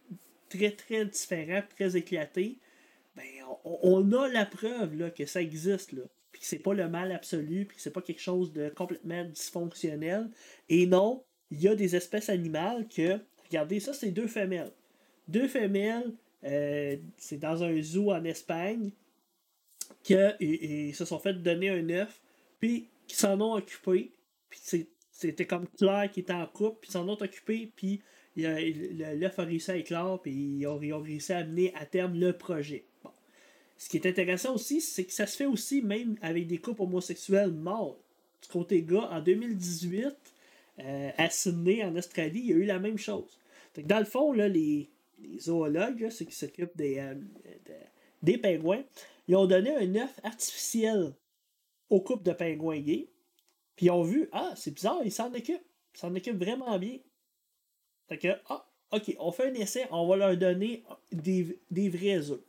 très, 0.51 0.73
très 0.73 1.07
différents, 1.07 1.63
très 1.75 1.97
éclatés 1.97 2.59
ben, 3.17 3.25
on, 3.65 4.13
a 4.13 4.29
la 4.29 4.45
preuve 4.45 4.97
là, 4.97 5.11
que 5.11 5.27
ça 5.27 5.41
existe, 5.41 5.93
là, 5.93 6.03
puis 6.33 6.41
que 6.41 6.47
c'est 6.47 6.59
pas 6.59 6.75
le 6.75 6.89
mal 6.89 7.13
absolu, 7.13 7.65
puis 7.65 7.77
que 7.77 7.83
c'est 7.83 7.93
pas 7.93 8.03
quelque 8.03 8.21
chose 8.21 8.53
de 8.53 8.69
complètement 8.71 9.25
dysfonctionnel. 9.25 10.31
Et 10.69 10.87
non, 10.87 11.25
il 11.51 11.61
y 11.61 11.69
a 11.69 11.75
des 11.75 11.95
espèces 11.95 12.29
animales 12.29 12.89
que, 12.89 13.21
regardez, 13.55 13.81
ça 13.81 13.93
c'est 13.93 14.11
deux 14.11 14.27
femelles. 14.27 14.73
Deux 15.29 15.49
femelles, 15.49 16.13
euh, 16.45 16.97
c'est 17.17 17.39
dans 17.39 17.63
un 17.63 17.81
zoo 17.81 18.13
en 18.13 18.25
Espagne, 18.25 18.91
que 20.05 20.35
et, 20.41 20.93
se 20.93 21.05
sont 21.05 21.19
fait 21.19 21.35
donner 21.35 21.71
un 21.71 21.89
œuf, 21.91 22.21
puis 22.61 22.89
qui 23.07 23.17
s'en 23.17 23.41
ont 23.41 23.55
occupé, 23.55 24.13
puis 24.51 24.87
c'était 25.11 25.47
comme 25.47 25.67
Claire 25.79 26.11
qui 26.11 26.21
était 26.21 26.33
en 26.33 26.47
couple, 26.47 26.79
puis 26.83 26.91
s'en 26.91 27.09
ont 27.09 27.21
occupé, 27.21 27.71
puis 27.75 28.01
l'œuf 28.37 29.39
a 29.39 29.45
réussi 29.45 29.71
à 29.71 29.77
éclore, 29.77 30.21
puis 30.21 30.33
ils 30.33 30.67
ont, 30.67 30.81
ils 30.83 30.93
ont 30.93 31.01
réussi 31.01 31.33
à 31.33 31.39
amener 31.39 31.73
à 31.75 31.87
terme 31.87 32.19
le 32.19 32.33
projet. 32.33 32.85
Ce 33.77 33.89
qui 33.89 33.97
est 33.97 34.07
intéressant 34.07 34.55
aussi, 34.55 34.81
c'est 34.81 35.05
que 35.05 35.13
ça 35.13 35.27
se 35.27 35.37
fait 35.37 35.47
aussi 35.47 35.83
même 35.83 36.17
avec 36.23 36.47
des 36.47 36.59
couples 36.59 36.83
homosexuels 36.83 37.53
morts. 37.53 37.99
Du 38.43 38.49
côté 38.49 38.83
gars, 38.83 39.09
en 39.11 39.21
2018, 39.21 40.17
euh, 40.81 41.11
à 41.17 41.31
Sydney, 41.31 41.85
en 41.85 41.95
Australie, 41.97 42.41
il 42.41 42.47
y 42.47 42.53
a 42.53 42.57
eu 42.57 42.65
la 42.65 42.79
même 42.79 42.99
chose. 42.99 43.39
Dans 43.83 43.99
le 43.99 44.05
fond, 44.05 44.33
là, 44.33 44.49
les, 44.49 44.91
zoologues, 45.39 46.11
ceux 46.11 46.25
qui 46.25 46.35
s'occupent 46.35 46.77
des, 46.77 46.99
euh, 46.99 47.15
des 48.23 48.39
pingouins, 48.39 48.85
ils 49.27 49.37
ont 49.37 49.47
donné 49.47 49.75
un 49.75 49.95
œuf 49.97 50.21
artificiel 50.23 51.15
au 51.91 52.01
couple 52.01 52.25
de 52.25 52.33
pingouins 52.33 52.81
gays. 52.81 53.09
Puis 53.77 53.87
ils 53.87 53.91
ont 53.91 54.03
vu, 54.03 54.29
ah, 54.33 54.53
c'est 54.57 54.73
bizarre, 54.73 55.01
ils 55.05 55.13
s'en 55.13 55.33
occupent. 55.33 55.65
Ils 55.95 55.99
s'en 55.99 56.15
occupent 56.15 56.43
vraiment 56.43 56.79
bien. 56.79 56.99
Fait 58.09 58.19
que, 58.19 58.29
ah, 58.49 58.69
ok, 58.93 59.17
on 59.19 59.33
fait 59.33 59.51
un 59.51 59.55
essai, 59.55 59.87
on 59.91 60.07
va 60.07 60.17
leur 60.17 60.37
donner 60.37 60.85
des, 61.13 61.59
des 61.71 61.89
vrais 61.89 62.31
œufs. 62.31 62.43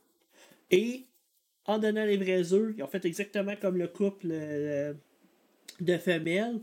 Et 0.70 1.06
en 1.66 1.78
donnant 1.78 2.04
les 2.04 2.16
vrais 2.16 2.52
œufs, 2.52 2.74
ils 2.76 2.82
ont 2.82 2.88
fait 2.88 3.04
exactement 3.04 3.56
comme 3.56 3.76
le 3.76 3.88
couple 3.88 4.28
euh, 4.30 4.94
de 5.80 5.96
femelles. 5.98 6.60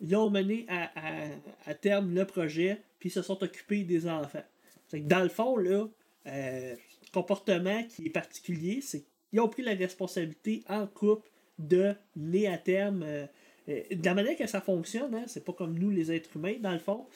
Ils 0.00 0.14
ont 0.16 0.30
mené 0.30 0.66
à, 0.68 1.74
terme 1.74 2.14
le 2.14 2.24
projet, 2.26 2.80
se 3.10 3.22
sont 3.22 3.42
occupés 3.42 3.84
des 3.84 4.08
enfants. 4.08 4.44
dans 4.92 5.22
le 5.22 5.28
fond, 5.28 5.56
là, 5.56 5.86
euh, 6.26 6.74
comportement 7.12 7.82
qui 7.84 8.06
est 8.06 8.10
particulier, 8.10 8.80
c'est 8.80 9.04
qu'ils 9.30 9.40
ont 9.40 9.48
pris 9.48 9.62
la 9.62 9.74
responsabilité 9.74 10.62
en 10.68 10.86
couple 10.86 11.28
de 11.58 11.94
mener 12.16 12.48
à 12.48 12.58
terme. 12.58 13.02
Euh, 13.02 13.26
de 13.66 14.04
la 14.04 14.14
manière 14.14 14.36
que 14.36 14.46
ça 14.46 14.60
fonctionne, 14.60 15.14
hein, 15.14 15.24
c'est 15.26 15.44
pas 15.44 15.52
comme 15.52 15.78
nous 15.78 15.90
les 15.90 16.12
êtres 16.12 16.36
humains, 16.36 16.56
dans 16.60 16.72
le 16.72 16.78
fond. 16.78 17.06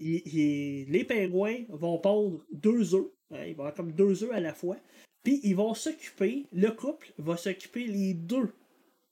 les 0.00 1.06
pingouins 1.08 1.60
vont 1.68 1.98
pondre 1.98 2.40
deux 2.52 2.94
œufs. 2.94 3.08
Hein, 3.30 3.44
ils 3.46 3.54
vont 3.54 3.62
avoir 3.62 3.74
comme 3.74 3.92
deux 3.92 4.24
œufs 4.24 4.32
à 4.32 4.40
la 4.40 4.52
fois. 4.52 4.76
Puis 5.22 5.40
ils 5.44 5.54
vont 5.54 5.74
s'occuper, 5.74 6.46
le 6.52 6.70
couple 6.70 7.12
va 7.18 7.36
s'occuper 7.36 7.86
les 7.86 8.14
deux 8.14 8.52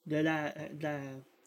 de 0.07 0.17
la, 0.17 0.53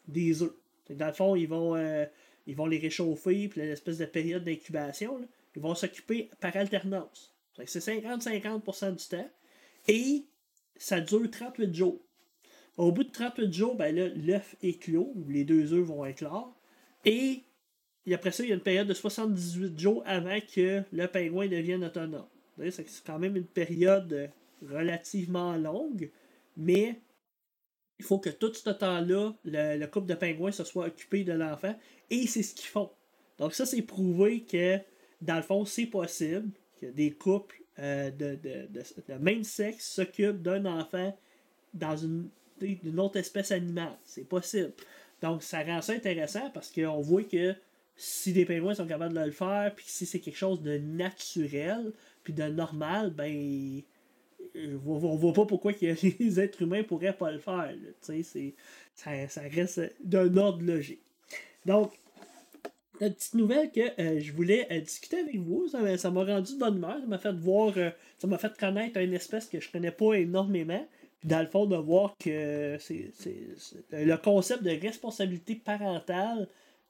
des 0.08 0.42
œufs. 0.42 0.54
Dans 0.90 1.08
le 1.08 1.14
fond, 1.14 1.36
ils 1.36 1.48
vont, 1.48 1.76
euh, 1.76 2.06
ils 2.46 2.56
vont 2.56 2.66
les 2.66 2.80
réchauffer, 2.80 3.48
puis 3.48 3.62
l'espèce 3.62 3.98
de 3.98 4.06
période 4.06 4.44
d'incubation, 4.44 5.20
ils 5.56 5.62
vont 5.62 5.76
s'occuper 5.76 6.30
par 6.40 6.56
alternance. 6.56 7.34
C'est 7.66 7.80
50-50% 7.80 8.96
du 8.96 9.06
temps. 9.06 9.30
Et 9.88 10.26
ça 10.76 11.00
dure 11.00 11.30
38 11.30 11.74
jours. 11.74 12.02
Au 12.78 12.92
bout 12.92 13.04
de 13.04 13.12
38 13.12 13.54
jours, 13.54 13.76
ben 13.76 13.96
l'œuf 13.96 14.56
éclot, 14.64 15.14
les 15.28 15.44
deux 15.44 15.74
œufs 15.74 15.86
vont 15.86 16.06
éclore. 16.06 16.56
Et, 17.06 17.44
et 18.06 18.14
après 18.16 18.32
ça, 18.32 18.44
il 18.44 18.50
y 18.50 18.52
a 18.52 18.56
une 18.56 18.62
période 18.62 18.88
de 18.88 18.94
78 18.94 19.80
jours 19.80 20.04
avant 20.06 20.40
que 20.40 20.82
le 20.92 21.08
pingouin 21.08 21.48
devienne 21.48 21.84
autonome. 21.84 22.26
C'est 22.72 22.86
quand 23.06 23.20
même 23.20 23.36
une 23.36 23.46
période 23.46 24.32
relativement 24.62 25.56
longue, 25.56 26.10
mais 26.58 27.00
il 28.04 28.06
faut 28.06 28.20
que 28.20 28.30
tout 28.30 28.54
ce 28.54 28.70
temps-là, 28.70 29.34
le, 29.46 29.86
couple 29.86 30.08
de 30.08 30.14
pingouins 30.14 30.52
se 30.52 30.66
soit 30.66 30.88
occupé 30.88 31.24
de 31.24 31.32
l'enfant, 31.32 31.74
et 32.10 32.28
c'est 32.28 32.44
ce 32.44 32.54
qu'ils 32.54 32.68
font. 32.68 32.90
Donc 33.38 33.54
ça, 33.54 33.66
c'est 33.66 33.82
prouvé 33.82 34.44
que, 34.44 34.78
dans 35.22 35.38
le 35.38 35.42
fond, 35.42 35.64
c'est 35.64 35.86
possible 35.86 36.50
que 36.82 36.88
des 36.88 37.12
couples 37.12 37.62
euh, 37.80 38.12
de, 38.12 38.38
de, 38.44 39.14
même 39.20 39.46
sexe 39.46 39.90
s'occupent 39.90 40.42
d'un 40.42 40.66
enfant 40.66 41.18
dans 41.74 41.96
une, 41.96 42.28
une, 42.62 43.00
autre 43.00 43.18
espèce 43.18 43.52
animale. 43.52 43.98
C'est 44.04 44.28
possible. 44.28 44.74
Donc 45.22 45.42
ça 45.42 45.64
rend 45.64 45.82
ça 45.82 45.94
intéressant 45.94 46.50
parce 46.54 46.70
qu'on 46.70 47.00
voit 47.00 47.24
que 47.24 47.56
si 47.96 48.34
des 48.34 48.46
pingouins 48.46 48.76
sont 48.76 48.86
capables 48.86 49.16
de 49.16 49.22
le 49.22 49.32
faire, 49.32 49.72
puis 49.74 49.86
si 49.88 50.06
c'est 50.06 50.20
quelque 50.20 50.38
chose 50.38 50.62
de 50.62 50.78
naturel, 50.78 51.94
puis 52.24 52.34
de 52.34 52.44
normal, 52.44 53.12
ben 53.12 53.82
on 54.56 55.16
voit 55.16 55.34
pas 55.34 55.46
pourquoi 55.46 55.72
les 55.82 56.40
êtres 56.40 56.62
humains 56.62 56.84
pourraient 56.84 57.16
pas 57.16 57.32
le 57.32 57.40
faire. 57.40 57.74
Ça, 58.96 59.42
reste 59.42 59.82
d'un 60.04 60.36
ordre 60.38 60.64
logique. 60.64 61.02
Donc, 61.66 61.94
la 63.00 63.10
petite 63.10 63.34
nouvelle 63.34 63.72
que 63.72 64.02
euh, 64.02 64.20
je 64.20 64.32
voulais 64.32 64.68
euh, 64.72 64.80
discuter 64.80 65.20
avec 65.20 65.36
vous, 65.38 65.68
ça 65.68 66.12
m'a 66.12 66.24
rendu 66.24 66.54
de 66.54 66.60
bonne 66.60 66.78
humeur, 66.78 67.00
ça 67.00 67.08
m'a 67.08 67.18
fait 67.18 67.34
voir, 67.34 67.74
euh, 67.78 67.90
ça 68.20 68.28
m'a 68.28 68.38
fait 68.38 68.56
connaître 68.58 69.00
une 69.00 69.14
espèce 69.14 69.48
que 69.48 69.60
je 69.60 69.72
connais 69.72 69.92
pas 69.92 70.14
énormément. 70.14 70.86
Puis 71.20 71.30
dans 71.30 71.42
le 71.42 71.48
fond, 71.48 71.66
de 71.66 71.76
voir 71.76 72.16
que 72.20 72.78
c'est, 72.80 73.12
le 73.92 74.16
concept 74.18 74.64
de 74.64 74.70
responsabilité 74.70 75.56
parentale 75.56 76.48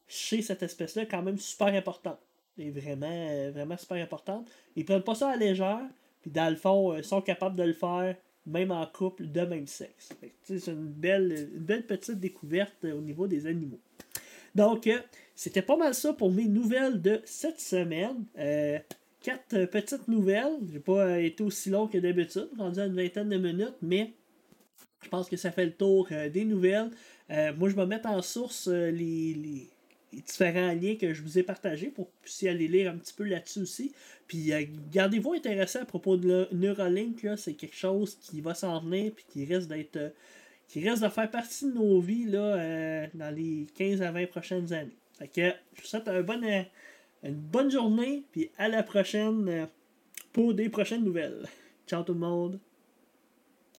chez 0.07 0.41
cette 0.41 0.63
espèce-là 0.63 1.03
est 1.03 1.07
quand 1.07 1.21
même 1.21 1.37
super 1.37 1.67
important. 1.67 2.19
Et 2.57 2.69
vraiment, 2.69 3.51
vraiment 3.51 3.77
super 3.77 4.03
important. 4.03 4.43
Ils 4.75 4.85
prennent 4.85 5.03
pas 5.03 5.15
ça 5.15 5.29
à 5.29 5.37
légère, 5.37 5.87
puis 6.23 6.31
dans 6.31 6.49
le 6.49 6.55
fond, 6.55 6.97
ils 6.97 7.03
sont 7.03 7.21
capables 7.21 7.55
de 7.55 7.63
le 7.63 7.73
faire, 7.73 8.15
même 8.47 8.71
en 8.71 8.85
couple 8.87 9.27
de 9.27 9.41
même 9.41 9.67
sexe. 9.67 10.09
C'est 10.41 10.67
une 10.67 10.87
belle, 10.87 11.49
une 11.53 11.63
belle 11.63 11.85
petite 11.85 12.19
découverte 12.19 12.83
au 12.85 13.01
niveau 13.01 13.27
des 13.27 13.45
animaux. 13.45 13.79
Donc, 14.55 14.89
c'était 15.35 15.61
pas 15.61 15.77
mal 15.77 15.93
ça 15.93 16.13
pour 16.13 16.31
mes 16.31 16.45
nouvelles 16.45 17.01
de 17.01 17.21
cette 17.25 17.59
semaine. 17.59 18.25
Euh, 18.37 18.79
quatre 19.21 19.65
petites 19.65 20.07
nouvelles. 20.07 20.57
J'ai 20.71 20.79
pas 20.79 21.19
été 21.19 21.43
aussi 21.43 21.69
long 21.69 21.87
que 21.87 21.97
d'habitude, 21.97 22.49
rendu 22.57 22.79
à 22.79 22.85
une 22.85 22.95
vingtaine 22.95 23.29
de 23.29 23.37
minutes, 23.37 23.77
mais 23.81 24.13
je 25.01 25.09
pense 25.09 25.29
que 25.29 25.37
ça 25.37 25.51
fait 25.51 25.65
le 25.65 25.73
tour 25.73 26.07
euh, 26.11 26.29
des 26.29 26.45
nouvelles. 26.45 26.91
Euh, 27.31 27.53
moi, 27.55 27.69
je 27.69 27.75
vais 27.75 27.85
mettre 27.85 28.07
en 28.07 28.21
source 28.21 28.67
les, 28.67 29.69
différents 30.21 30.73
liens 30.73 30.95
que 30.95 31.13
je 31.13 31.21
vous 31.21 31.39
ai 31.39 31.43
partagés 31.43 31.87
pour 31.87 32.05
que 32.05 32.11
vous 32.11 32.21
puissiez 32.23 32.49
aller 32.49 32.67
lire 32.67 32.91
un 32.91 32.97
petit 32.97 33.13
peu 33.13 33.23
là-dessus 33.23 33.61
aussi. 33.61 33.93
Puis 34.27 34.51
gardez-vous 34.91 35.33
intéressé 35.33 35.79
à 35.79 35.85
propos 35.85 36.17
de 36.17 36.47
Neuralink, 36.51 37.27
c'est 37.37 37.53
quelque 37.53 37.75
chose 37.75 38.15
qui 38.15 38.41
va 38.41 38.53
s'en 38.53 38.79
venir 38.79 39.11
puis 39.13 39.25
qui 39.27 39.45
risque 39.45 39.67
d'être 39.67 40.13
qui 40.67 40.87
reste 40.87 41.03
de 41.03 41.09
faire 41.09 41.29
partie 41.29 41.65
de 41.65 41.73
nos 41.73 41.99
vies 41.99 42.25
là, 42.25 43.07
dans 43.13 43.35
les 43.35 43.67
15 43.75 44.01
à 44.01 44.11
20 44.11 44.27
prochaines 44.27 44.73
années. 44.73 44.97
Je 45.35 45.51
vous 45.81 45.85
souhaite 45.87 46.07
euh, 46.07 46.63
une 47.23 47.35
bonne 47.35 47.71
journée, 47.71 48.23
puis 48.31 48.49
à 48.57 48.67
la 48.67 48.83
prochaine 48.83 49.47
euh, 49.47 49.65
pour 50.31 50.53
des 50.53 50.69
prochaines 50.69 51.03
nouvelles. 51.03 51.45
Ciao 51.87 52.03
tout 52.03 52.13
le 52.13 52.19
monde! 52.19 52.59